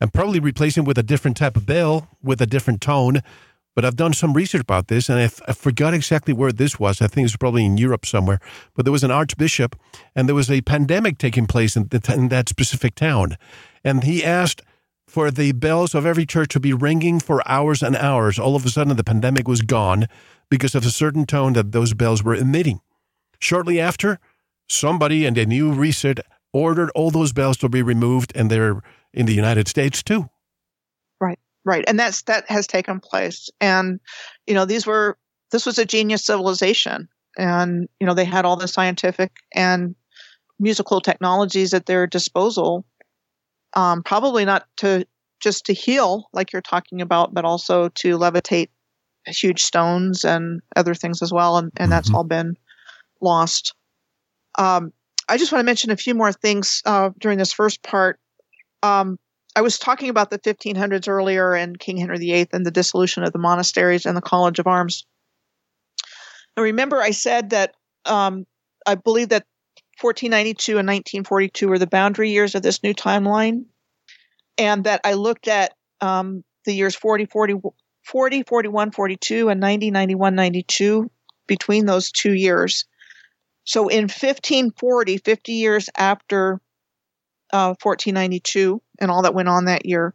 [0.00, 3.20] and probably replacing with a different type of bell with a different tone.
[3.74, 6.80] But I've done some research about this and I, f- I forgot exactly where this
[6.80, 7.00] was.
[7.00, 8.40] I think it was probably in Europe somewhere.
[8.74, 9.76] But there was an archbishop
[10.16, 13.36] and there was a pandemic taking place in, the, in that specific town.
[13.84, 14.62] And he asked
[15.06, 18.38] for the bells of every church to be ringing for hours and hours.
[18.38, 20.06] All of a sudden, the pandemic was gone
[20.50, 22.80] because of a certain tone that those bells were emitting.
[23.38, 24.18] Shortly after,
[24.68, 26.20] somebody and a new reset
[26.52, 28.80] ordered all those bells to be removed, and they're
[29.12, 30.28] in the United States too.
[31.20, 33.50] Right, right, and that's that has taken place.
[33.60, 34.00] And
[34.46, 35.18] you know, these were
[35.50, 39.94] this was a genius civilization, and you know they had all the scientific and
[40.58, 42.84] musical technologies at their disposal.
[43.74, 45.06] Um, probably not to
[45.40, 48.70] just to heal, like you're talking about, but also to levitate
[49.26, 51.90] huge stones and other things as well, and, and mm-hmm.
[51.90, 52.56] that's all been
[53.20, 53.74] lost.
[54.58, 54.92] Um,
[55.28, 58.18] I just want to mention a few more things uh, during this first part.
[58.82, 59.18] Um,
[59.54, 63.32] I was talking about the 1500s earlier and King Henry VIII and the dissolution of
[63.32, 65.04] the monasteries and the College of Arms.
[66.56, 67.74] And remember, I said that
[68.04, 68.46] um,
[68.86, 69.44] I believe that
[70.00, 73.64] 1492 and 1942 were the boundary years of this new timeline,
[74.56, 77.54] and that I looked at um, the years 40, 40,
[78.04, 81.10] 40, 41, 42, and 90, 91, 92
[81.46, 82.84] between those two years.
[83.68, 86.58] So in 1540, 50 years after
[87.52, 90.14] uh, 1492 and all that went on that year,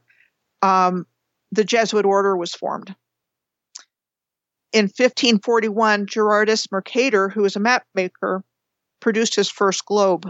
[0.64, 1.06] um,
[1.52, 2.96] the Jesuit order was formed.
[4.72, 8.44] In 1541, Gerardus Mercator, who was a map maker,
[9.00, 10.28] produced his first globe.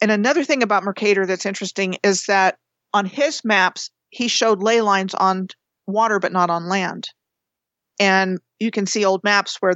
[0.00, 2.56] And another thing about Mercator that's interesting is that
[2.94, 5.48] on his maps, he showed ley lines on
[5.86, 7.10] water but not on land.
[8.00, 9.74] And you can see old maps where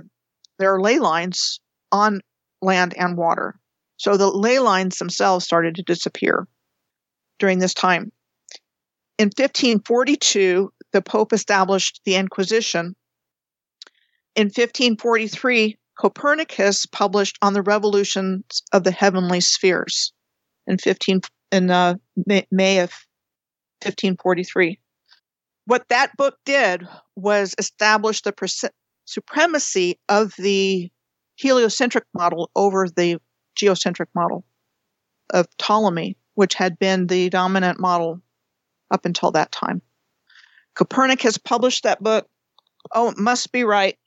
[0.58, 1.60] there are ley lines
[1.92, 2.22] on
[2.62, 3.58] land and water.
[3.96, 6.46] So the ley lines themselves started to disappear
[7.38, 8.12] during this time.
[9.18, 12.94] In 1542, the Pope established the Inquisition.
[14.34, 20.12] In 1543, Copernicus published on the revolutions of the heavenly spheres
[20.66, 21.94] in 15 in uh,
[22.50, 22.90] May of
[23.82, 24.78] 1543
[25.66, 28.48] what that book did was establish the pre-
[29.04, 30.90] supremacy of the
[31.36, 33.20] heliocentric model over the
[33.54, 34.44] geocentric model
[35.30, 38.20] of Ptolemy, which had been the dominant model
[38.90, 39.82] up until that time.
[40.74, 42.28] Copernicus published that book.
[42.94, 43.98] Oh, it must be right.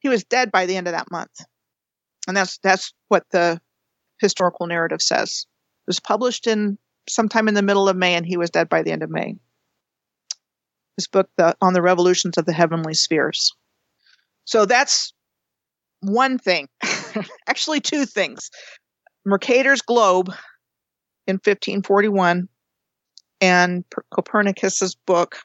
[0.00, 1.44] He was dead by the end of that month.
[2.26, 3.60] And that's that's what the
[4.20, 5.46] historical narrative says.
[5.86, 8.82] It was published in sometime in the middle of May and he was dead by
[8.82, 9.36] the end of May
[10.98, 13.54] his book the, on the revolutions of the heavenly spheres.
[14.44, 15.14] So that's
[16.00, 16.68] one thing,
[17.48, 18.50] actually, two things.
[19.24, 20.28] Mercator's globe
[21.26, 22.48] in 1541
[23.40, 25.36] and Copernicus's book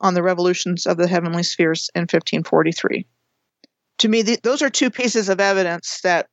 [0.00, 3.06] on the revolutions of the heavenly spheres in 1543.
[3.98, 6.28] To me, th- those are two pieces of evidence that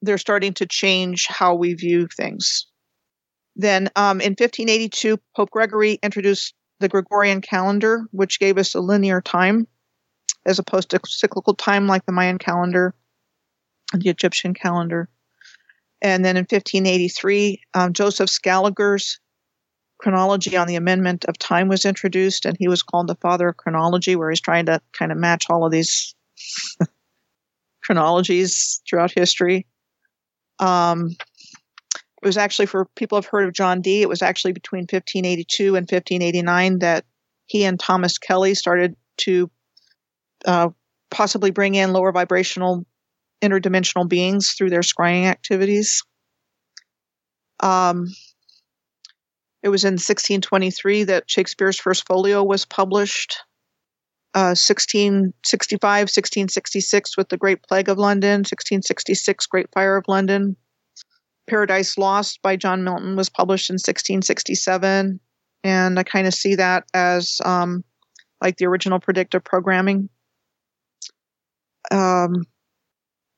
[0.00, 2.66] they're starting to change how we view things.
[3.56, 9.20] Then um, in 1582, Pope Gregory introduced the Gregorian calendar, which gave us a linear
[9.20, 9.66] time
[10.46, 12.94] as opposed to cyclical time like the Mayan calendar
[13.92, 15.08] and the Egyptian calendar.
[16.02, 19.20] And then in 1583, um, Joseph Scaliger's
[19.98, 23.56] chronology on the amendment of time was introduced, and he was called the father of
[23.56, 26.14] chronology, where he's trying to kind of match all of these
[27.84, 29.66] chronologies throughout history.
[30.58, 31.10] Um,
[32.22, 34.02] it was actually for people have heard of John Dee.
[34.02, 37.04] It was actually between 1582 and 1589 that
[37.46, 39.50] he and Thomas Kelly started to
[40.44, 40.68] uh,
[41.10, 42.84] possibly bring in lower vibrational
[43.42, 46.02] interdimensional beings through their scrying activities.
[47.60, 48.08] Um,
[49.62, 53.38] it was in 1623 that Shakespeare's first folio was published.
[54.32, 60.56] Uh, 1665, 1666 with the Great Plague of London, 1666 Great Fire of London,
[61.48, 65.18] Paradise Lost by John Milton was published in 1667,
[65.64, 67.82] and I kind of see that as um,
[68.40, 70.08] like the original predictive programming.
[71.90, 72.44] Um,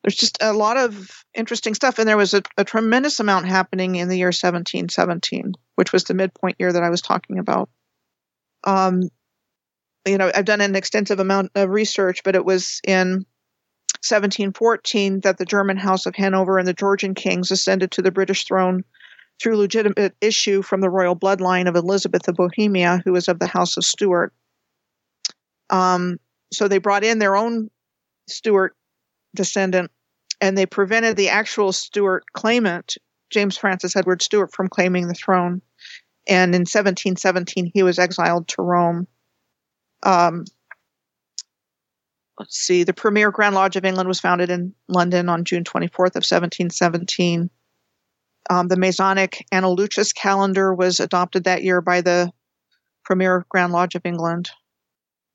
[0.03, 3.95] there's just a lot of interesting stuff, and there was a, a tremendous amount happening
[3.95, 7.69] in the year 1717, which was the midpoint year that I was talking about.
[8.65, 9.09] um,
[10.05, 13.25] you know, I've done an extensive amount of research, but it was in
[14.03, 18.45] 1714 that the German House of Hanover and the Georgian kings ascended to the British
[18.45, 18.83] throne
[19.41, 23.47] through legitimate issue from the royal bloodline of Elizabeth of Bohemia, who was of the
[23.47, 24.33] House of Stuart.
[25.69, 26.19] Um,
[26.51, 27.69] so they brought in their own
[28.27, 28.75] Stuart
[29.35, 29.91] descendant,
[30.41, 32.97] and they prevented the actual Stuart claimant,
[33.29, 35.61] James Francis Edward Stuart, from claiming the throne.
[36.27, 39.07] And in 1717, he was exiled to Rome.
[40.03, 40.45] Um,
[42.39, 46.15] let's see, the premier Grand Lodge of England was founded in London on June 24th
[46.15, 47.49] of 1717.
[48.49, 49.75] Um, the Masonic Anno
[50.15, 52.31] calendar was adopted that year by the
[53.03, 54.49] premier Grand Lodge of England.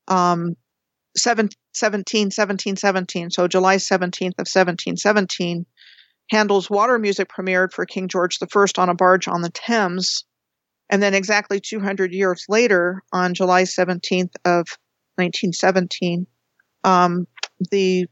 [0.09, 0.57] Um,
[1.17, 5.67] 17, 17, 17, 17, so July 17th of 1717,
[6.31, 10.25] Handel's Water Music premiered for King George I on a barge on the Thames.
[10.91, 14.79] And then exactly 200 years later, on July 17th of
[15.17, 16.27] 1917,
[16.85, 17.27] um,
[17.71, 18.07] the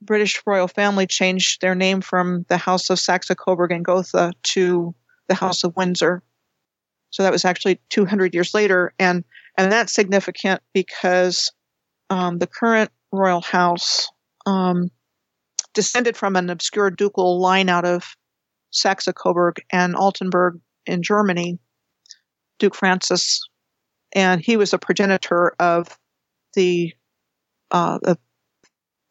[0.00, 4.94] British royal family changed their name from the House of Saxe Coburg and Gotha to
[5.28, 6.22] the House of Windsor.
[7.10, 9.24] So that was actually 200 years later, and
[9.56, 11.52] and that's significant because
[12.10, 14.08] um, the current royal house
[14.46, 14.90] um,
[15.72, 18.16] descended from an obscure ducal line out of
[18.70, 21.58] Saxe Coburg and Altenburg in Germany,
[22.58, 23.40] Duke Francis,
[24.14, 25.98] and he was a progenitor of
[26.54, 26.92] the
[27.70, 28.18] uh, of,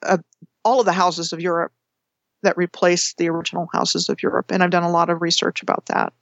[0.03, 0.21] of
[0.63, 1.73] all of the houses of Europe
[2.43, 4.51] that replaced the original houses of Europe.
[4.51, 6.13] And I've done a lot of research about that.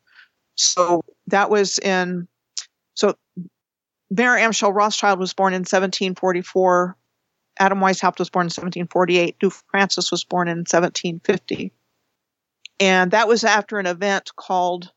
[0.55, 2.27] So that was in,
[2.93, 3.15] so
[4.11, 6.97] Mayer Amschel Rothschild was born in 1744.
[7.59, 9.39] Adam Weishaupt was born in 1748.
[9.39, 11.71] Duke Francis was born in 1750.
[12.79, 14.91] And that was after an event called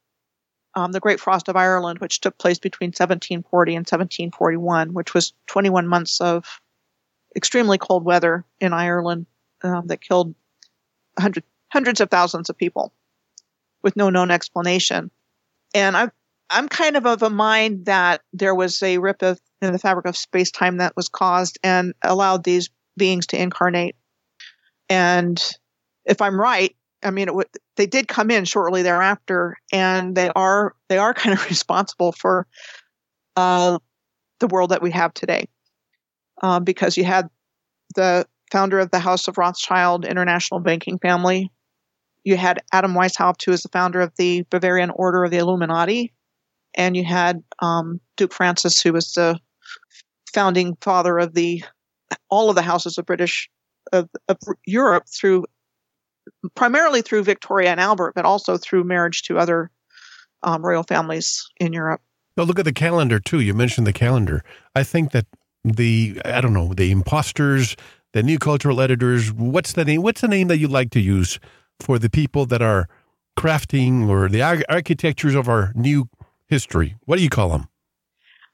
[0.74, 5.32] um, the Great Frost of Ireland, which took place between 1740 and 1741, which was
[5.46, 6.60] 21 months of
[7.36, 9.26] extremely cold weather in Ireland
[9.62, 10.34] um, that killed
[11.18, 12.92] hundred, hundreds of thousands of people
[13.82, 15.10] with no known explanation.
[15.72, 16.10] And I'm
[16.50, 20.06] I'm kind of of a mind that there was a rip of, in the fabric
[20.06, 23.96] of space time that was caused and allowed these beings to incarnate.
[24.88, 25.42] And
[26.04, 30.74] if I'm right, I mean, w- they did come in shortly thereafter, and they are
[30.88, 32.46] they are kind of responsible for
[33.36, 33.78] uh,
[34.40, 35.48] the world that we have today,
[36.42, 37.28] uh, because you had
[37.94, 41.50] the founder of the House of Rothschild international banking family.
[42.22, 46.12] You had Adam Weishaupt, who is the founder of the Bavarian Order of the Illuminati.
[46.74, 49.38] And you had um, Duke Francis, who was the
[50.32, 51.64] founding father of the
[52.28, 53.48] all of the houses of British
[53.92, 55.44] of, of Europe through
[56.54, 59.70] primarily through Victoria and Albert, but also through marriage to other
[60.42, 62.00] um, royal families in Europe.
[62.36, 63.40] But look at the calendar too.
[63.40, 64.42] You mentioned the calendar.
[64.74, 65.26] I think that
[65.64, 67.76] the I don't know the imposters
[68.14, 69.32] the new cultural editors.
[69.32, 70.00] What's the name?
[70.00, 71.38] What's the name that you like to use
[71.80, 72.88] for the people that are
[73.36, 76.08] crafting or the architectures of our new
[76.46, 76.96] history?
[77.04, 77.68] What do you call them?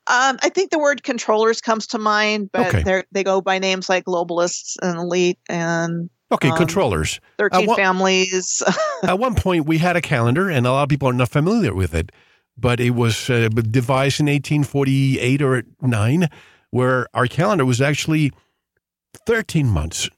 [0.06, 3.04] Um, I think the word controllers comes to mind, but okay.
[3.12, 7.20] they go by names like globalists and elite and okay, um, controllers.
[7.38, 8.62] Thirteen one, families.
[9.04, 11.74] at one point, we had a calendar, and a lot of people are not familiar
[11.74, 12.10] with it.
[12.56, 16.28] But it was uh, devised in 1848 or nine,
[16.70, 18.32] where our calendar was actually
[19.26, 20.08] 13 months.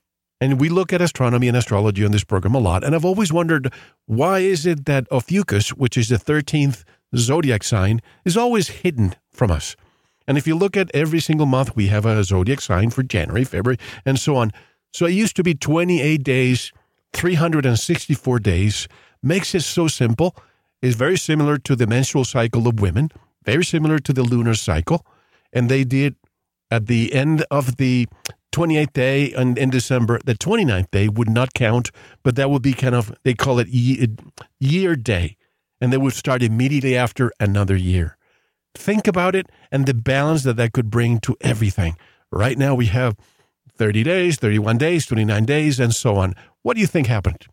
[0.41, 2.83] And we look at astronomy and astrology on this program a lot.
[2.83, 3.73] And I've always wondered
[4.07, 6.83] why is it that Ophiuchus, which is the 13th
[7.17, 9.77] zodiac sign, is always hidden from us?
[10.27, 13.45] And if you look at every single month, we have a zodiac sign for January,
[13.45, 14.53] February, and so on.
[14.93, 16.73] So it used to be 28 days,
[17.13, 18.89] 364 days.
[19.23, 20.37] Makes it so simple.
[20.81, 23.11] Is very similar to the menstrual cycle of women,
[23.45, 25.07] very similar to the lunar cycle.
[25.53, 26.17] And they did
[26.73, 28.09] at the end of the
[28.53, 31.91] 28th day in, in, December, the 29th day would not count,
[32.23, 35.37] but that would be kind of, they call it year day.
[35.83, 38.16] And they would start immediately after another year.
[38.74, 41.97] Think about it and the balance that that could bring to everything.
[42.30, 43.16] Right now we have
[43.76, 46.35] 30 days, 31 days, 29 days, and so on.
[46.62, 47.47] What do you think happened?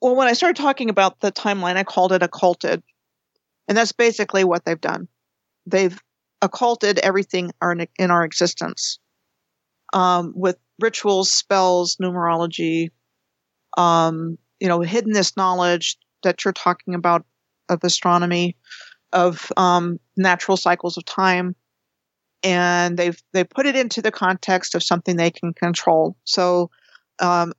[0.00, 2.82] Well, when I started talking about the timeline, I called it occulted.
[3.68, 5.06] And that's basically what they've done.
[5.64, 5.96] They've
[6.42, 7.52] occulted everything
[7.98, 8.98] in our existence
[9.92, 12.90] um, with rituals, spells, numerology,
[13.78, 17.24] um, you know, hidden this knowledge that you're talking about
[17.68, 18.56] of astronomy,
[19.12, 21.54] of um, natural cycles of time,
[22.42, 26.16] and they've they put it into the context of something they can control.
[26.24, 26.70] So
[27.20, 27.52] um,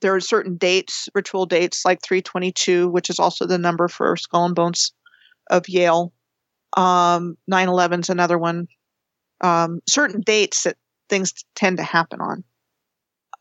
[0.00, 4.46] there are certain dates, ritual dates like 322, which is also the number for Skull
[4.46, 4.92] and Bones
[5.50, 6.12] of Yale,
[6.76, 8.68] Um, 9/11 is another one.
[9.40, 10.76] Um, certain dates that
[11.08, 12.44] things tend to happen on.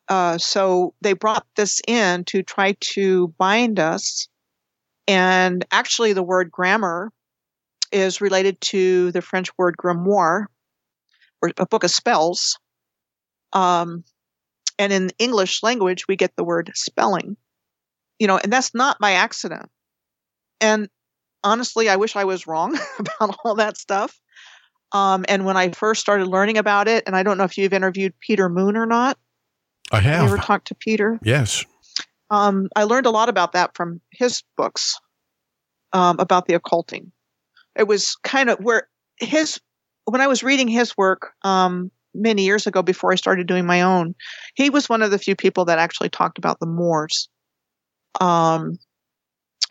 [0.10, 4.28] Uh, so they brought this in to try to bind us.
[5.08, 7.12] And actually, the word grammar
[7.91, 10.45] is related to the French word grimoire,
[11.41, 12.58] or a book of spells.
[13.53, 14.03] Um,
[14.80, 17.38] and in English language, we get the word spelling.
[18.20, 19.70] You know, and that's not by accident.
[20.60, 20.89] And
[21.43, 24.20] honestly, I wish I was wrong about all that stuff.
[24.91, 27.74] Um, and when I first started learning about it, and I don't know if you've
[27.74, 29.18] interviewed Peter Moon or not.
[29.92, 30.24] I have.
[30.24, 31.20] You ever talked to Peter?
[31.24, 31.66] Yes.
[32.30, 35.00] Um, I learned a lot about that from his books
[35.94, 37.12] um, about the occulting.
[37.76, 38.88] It was kind of where
[39.20, 39.60] his,
[40.06, 43.82] when I was reading his work um, many years ago before I started doing my
[43.82, 44.16] own,
[44.56, 47.30] he was one of the few people that actually talked about the Moors.
[48.20, 48.78] Um,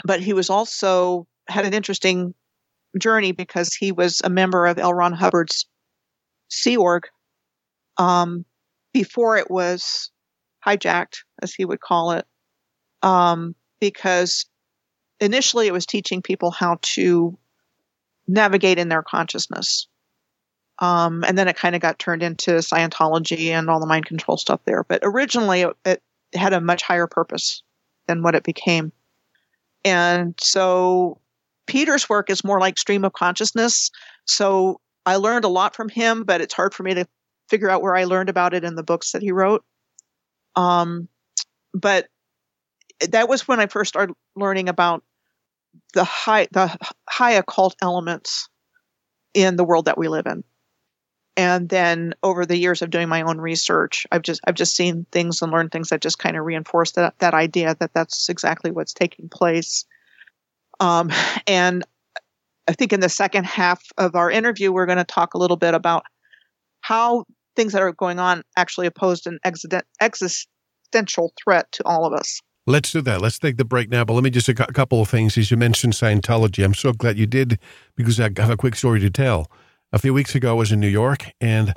[0.05, 2.35] but he was also had an interesting
[2.99, 4.95] journey because he was a member of L.
[4.95, 5.67] Ron Hubbard's
[6.49, 7.07] Sea Org
[7.99, 8.45] um,
[8.97, 10.11] before it was
[10.67, 12.25] hijacked, as he would call it,
[13.03, 14.47] um, because
[15.21, 17.37] initially it was teaching people how to
[18.27, 19.87] navigate in their consciousness.
[20.79, 24.39] Um, and then it kind of got turned into Scientology and all the mind control
[24.39, 24.83] stuff there.
[24.83, 26.03] But originally it, it
[26.35, 27.63] had a much higher purpose
[28.07, 28.93] than what it became.
[29.85, 31.21] And so
[31.67, 33.91] Peter's work is more like stream of consciousness.
[34.25, 37.07] So I learned a lot from him, but it's hard for me to
[37.49, 39.65] figure out where I learned about it in the books that he wrote.
[40.55, 41.09] Um,
[41.75, 42.09] but
[43.09, 45.03] that was when I first started learning about
[45.93, 46.77] the high the
[47.09, 48.49] high occult elements
[49.35, 50.43] in the world that we live in.
[51.37, 55.07] And then over the years of doing my own research, I've just I've just seen
[55.13, 58.71] things and learned things that just kind of reinforce that that idea that that's exactly
[58.71, 59.85] what's taking place.
[60.81, 61.11] Um,
[61.47, 61.85] and
[62.69, 65.57] I think in the second half of our interview, we're going to talk a little
[65.57, 66.05] bit about
[66.81, 67.27] how
[67.57, 69.39] things that are going on actually pose an
[70.01, 72.41] existential threat to all of us.
[72.69, 73.21] Let's do that.
[73.21, 74.05] Let's take the break now.
[74.05, 75.39] But let me just a couple of things.
[75.39, 77.59] As you mentioned Scientology, I'm so glad you did
[77.95, 79.51] because I have a quick story to tell.
[79.93, 81.75] A few weeks ago, I was in New York and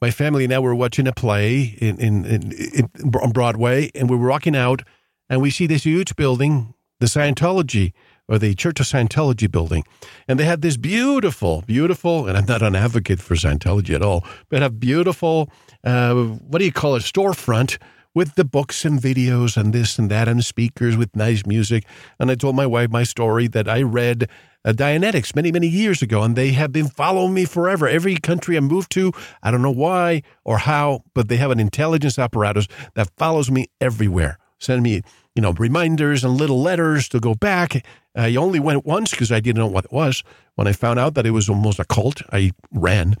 [0.00, 4.10] my family and I were watching a play in, in, in, in on Broadway, and
[4.10, 4.82] we were walking out,
[5.30, 7.92] and we see this huge building the Scientology
[8.28, 9.84] or the Church of Scientology building.
[10.28, 14.24] And they had this beautiful, beautiful, and I'm not an advocate for Scientology at all,
[14.48, 15.50] but a beautiful,
[15.84, 17.78] uh, what do you call it, storefront
[18.14, 21.84] with the books and videos and this and that and speakers with nice music.
[22.18, 24.30] And I told my wife my story that I read
[24.64, 27.86] uh, Dianetics many, many years ago, and they have been following me forever.
[27.86, 29.12] Every country I move to,
[29.42, 33.66] I don't know why or how, but they have an intelligence apparatus that follows me
[33.82, 34.38] everywhere.
[34.58, 35.02] Send me
[35.36, 37.84] you know, reminders and little letters to go back.
[38.16, 40.24] I only went once because I didn't know what it was.
[40.54, 43.16] When I found out that it was almost a cult, I ran.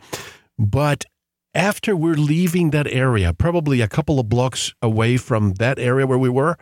[0.58, 1.04] But
[1.54, 6.18] after we're leaving that area, probably a couple of blocks away from that area where
[6.18, 6.56] we were,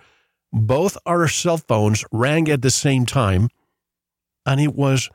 [0.53, 3.49] both our cell phones rang at the same time.
[4.45, 5.09] And it was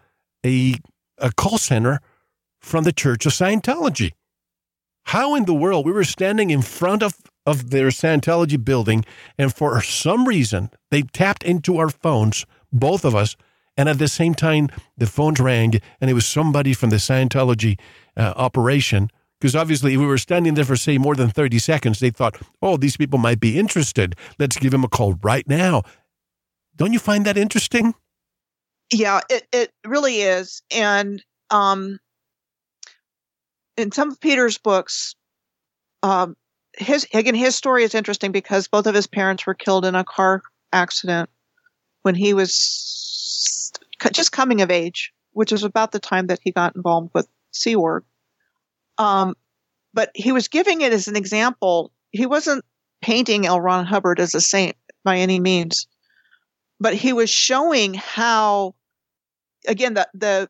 [0.45, 0.75] a,
[1.17, 1.99] a call center
[2.61, 4.13] from the Church of Scientology.
[5.03, 5.85] How in the world?
[5.85, 7.15] We were standing in front of
[7.49, 9.03] of their Scientology building,
[9.37, 13.35] and for some reason, they tapped into our phones, both of us,
[13.75, 17.79] and at the same time, the phones rang, and it was somebody from the Scientology
[18.17, 19.09] uh, operation.
[19.39, 22.75] Because obviously, we were standing there for, say, more than 30 seconds, they thought, oh,
[22.75, 24.15] these people might be interested.
[24.37, 25.83] Let's give them a call right now.
[26.75, 27.93] Don't you find that interesting?
[28.91, 30.61] Yeah, it, it really is.
[30.75, 31.99] And um,
[33.77, 35.15] in some of Peter's books,
[36.03, 36.35] um,
[36.79, 40.03] his again his story is interesting because both of his parents were killed in a
[40.03, 40.41] car
[40.71, 41.29] accident
[42.01, 43.71] when he was
[44.13, 47.75] just coming of age, which is about the time that he got involved with Sea
[47.75, 48.03] Org.
[48.97, 49.35] Um,
[49.93, 51.91] but he was giving it as an example.
[52.11, 52.63] He wasn't
[53.01, 53.59] painting L.
[53.59, 55.87] Ron Hubbard as a saint by any means,
[56.79, 58.75] but he was showing how,
[59.67, 60.49] again, the the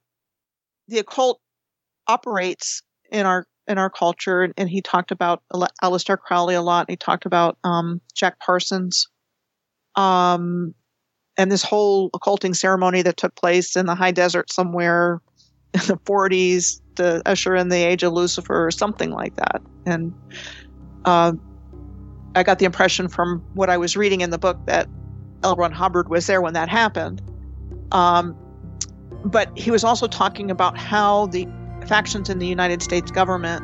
[0.88, 1.42] the occult
[2.08, 6.90] operates in our in our culture, and, and he talked about Aleister Crowley a lot.
[6.90, 9.08] he talked about um, Jack Parsons,
[9.96, 10.74] um,
[11.38, 15.22] and this whole occulting ceremony that took place in the high desert somewhere
[15.74, 19.62] in the 40s to usher in the age of Lucifer or something like that.
[19.86, 20.14] And
[21.06, 21.34] uh,
[22.36, 24.90] I got the impression from what I was reading in the book that
[25.44, 25.56] L.
[25.56, 27.22] Ron Hubbard was there when that happened.
[27.92, 28.36] Um,
[29.24, 31.48] but he was also talking about how the
[31.88, 33.64] factions in the United States government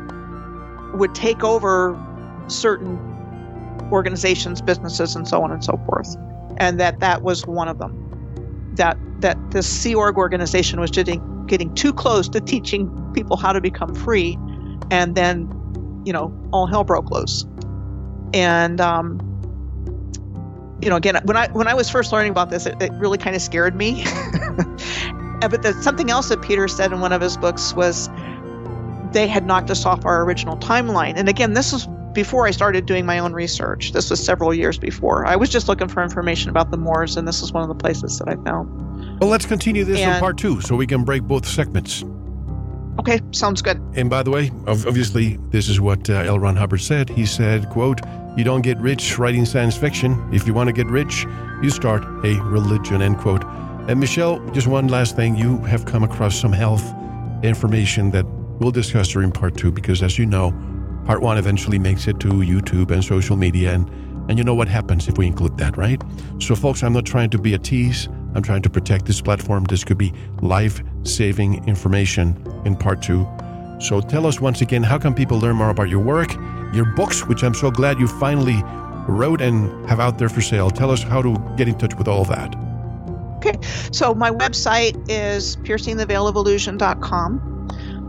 [0.97, 1.99] would take over
[2.47, 2.97] certain
[3.91, 6.15] organizations, businesses, and so on and so forth,
[6.57, 8.01] and that that was one of them.
[8.73, 11.11] That that the Sea Org organization was just
[11.47, 14.37] getting too close to teaching people how to become free,
[14.91, 15.49] and then,
[16.05, 17.45] you know, all hell broke loose.
[18.33, 19.19] And um,
[20.81, 23.17] you know, again, when I when I was first learning about this, it, it really
[23.17, 24.05] kind of scared me.
[25.41, 28.09] but the, something else that Peter said in one of his books was
[29.11, 31.13] they had knocked us off our original timeline.
[31.15, 33.91] And again, this was before I started doing my own research.
[33.91, 35.25] This was several years before.
[35.25, 37.75] I was just looking for information about the Moors, and this is one of the
[37.75, 39.19] places that I found.
[39.19, 42.03] Well, let's continue this and, in part two so we can break both segments.
[42.99, 43.81] Okay, sounds good.
[43.95, 46.39] And by the way, obviously, this is what uh, L.
[46.39, 47.09] Ron Hubbard said.
[47.09, 47.99] He said, quote,
[48.37, 50.29] you don't get rich writing science fiction.
[50.33, 51.25] If you want to get rich,
[51.61, 53.43] you start a religion, end quote.
[53.87, 55.35] And Michelle, just one last thing.
[55.35, 56.83] You have come across some health
[57.43, 58.25] information that
[58.59, 60.51] we'll discuss during part two because, as you know,
[61.05, 63.73] part one eventually makes it to YouTube and social media.
[63.73, 63.89] And,
[64.29, 66.01] and you know what happens if we include that, right?
[66.39, 68.07] So, folks, I'm not trying to be a tease.
[68.33, 69.65] I'm trying to protect this platform.
[69.65, 72.35] This could be life saving information
[72.65, 73.27] in part two.
[73.79, 76.35] So, tell us once again how can people learn more about your work?
[76.75, 78.61] your books, which I'm so glad you finally
[79.07, 80.69] wrote and have out there for sale.
[80.69, 82.64] Tell us how to get in touch with all that.
[83.45, 83.61] Okay,
[83.91, 87.39] so my website is piercingtheveilofillusion.com.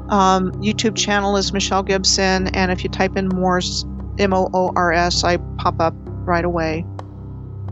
[0.09, 3.85] Um, YouTube channel is Michelle Gibson, and if you type in Moors,
[4.19, 5.93] M O O R S, I pop up
[6.25, 6.87] right away.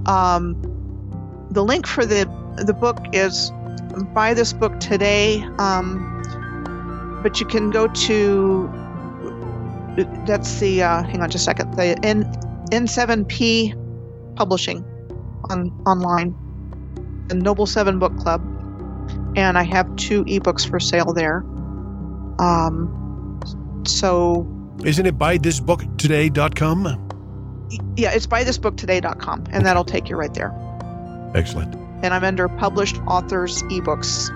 [0.05, 0.61] Um,
[1.51, 2.27] the link for the
[2.67, 3.51] the book is
[4.13, 6.21] buy this book today, um,
[7.23, 8.71] but you can go to
[10.27, 12.25] that's the uh, hang on just a second the N
[12.73, 14.85] N7P Publishing
[15.49, 16.35] on online,
[17.29, 18.43] the Noble Seven Book Club,
[19.37, 21.45] and I have two ebooks for sale there.
[22.39, 23.41] Um,
[23.87, 24.47] so
[24.85, 27.11] isn't it buythisbooktoday.com?
[27.97, 30.53] Yeah, it's buythisbooktoday.com, and that'll take you right there.
[31.35, 31.75] Excellent.
[32.03, 34.31] And I'm under published authors ebooks.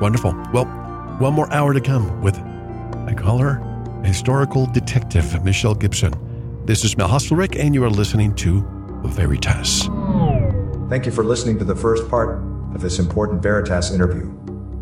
[0.00, 0.32] Wonderful.
[0.52, 0.66] Well,
[1.18, 2.38] one more hour to come with
[3.08, 3.58] I call her
[4.04, 6.12] historical detective Michelle Gibson.
[6.66, 8.62] This is Mel Hostelrick, and you are listening to
[9.04, 9.88] Veritas.
[10.88, 12.42] Thank you for listening to the first part
[12.74, 14.32] of this important Veritas interview.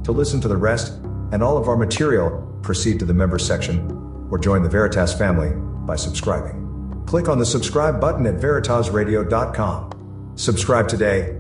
[0.05, 0.93] To listen to the rest
[1.33, 5.51] and all of our material, proceed to the members section or join the Veritas family
[5.85, 7.03] by subscribing.
[7.07, 10.33] Click on the subscribe button at veritasradio.com.
[10.37, 11.37] Subscribe today.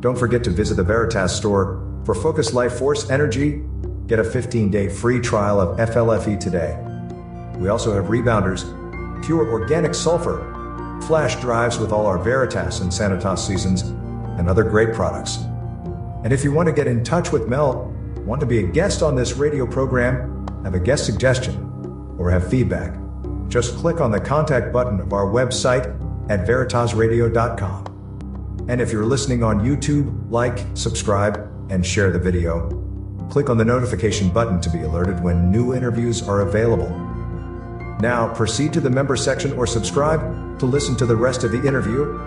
[0.00, 3.62] Don't forget to visit the Veritas store for Focus Life Force Energy.
[4.08, 6.76] Get a 15 day free trial of FLFE today.
[7.60, 8.64] We also have rebounders,
[9.24, 13.84] pure organic sulfur, flash drives with all our Veritas and Sanitas seasons,
[14.40, 15.36] and other great products.
[16.24, 17.94] And if you want to get in touch with Mel,
[18.24, 22.48] want to be a guest on this radio program, have a guest suggestion, or have
[22.48, 22.98] feedback,
[23.48, 25.84] just click on the contact button of our website
[26.30, 28.66] at veritasradio.com.
[28.68, 32.70] And if you're listening on YouTube, like, subscribe, and share the video.
[33.30, 36.88] Click on the notification button to be alerted when new interviews are available.
[38.00, 41.62] Now proceed to the member section or subscribe to listen to the rest of the
[41.66, 42.18] interview.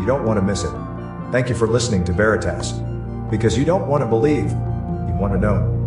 [0.00, 0.91] You don't want to miss it.
[1.32, 2.72] Thank you for listening to Veritas.
[3.30, 5.81] Because you don't want to believe, you want to know.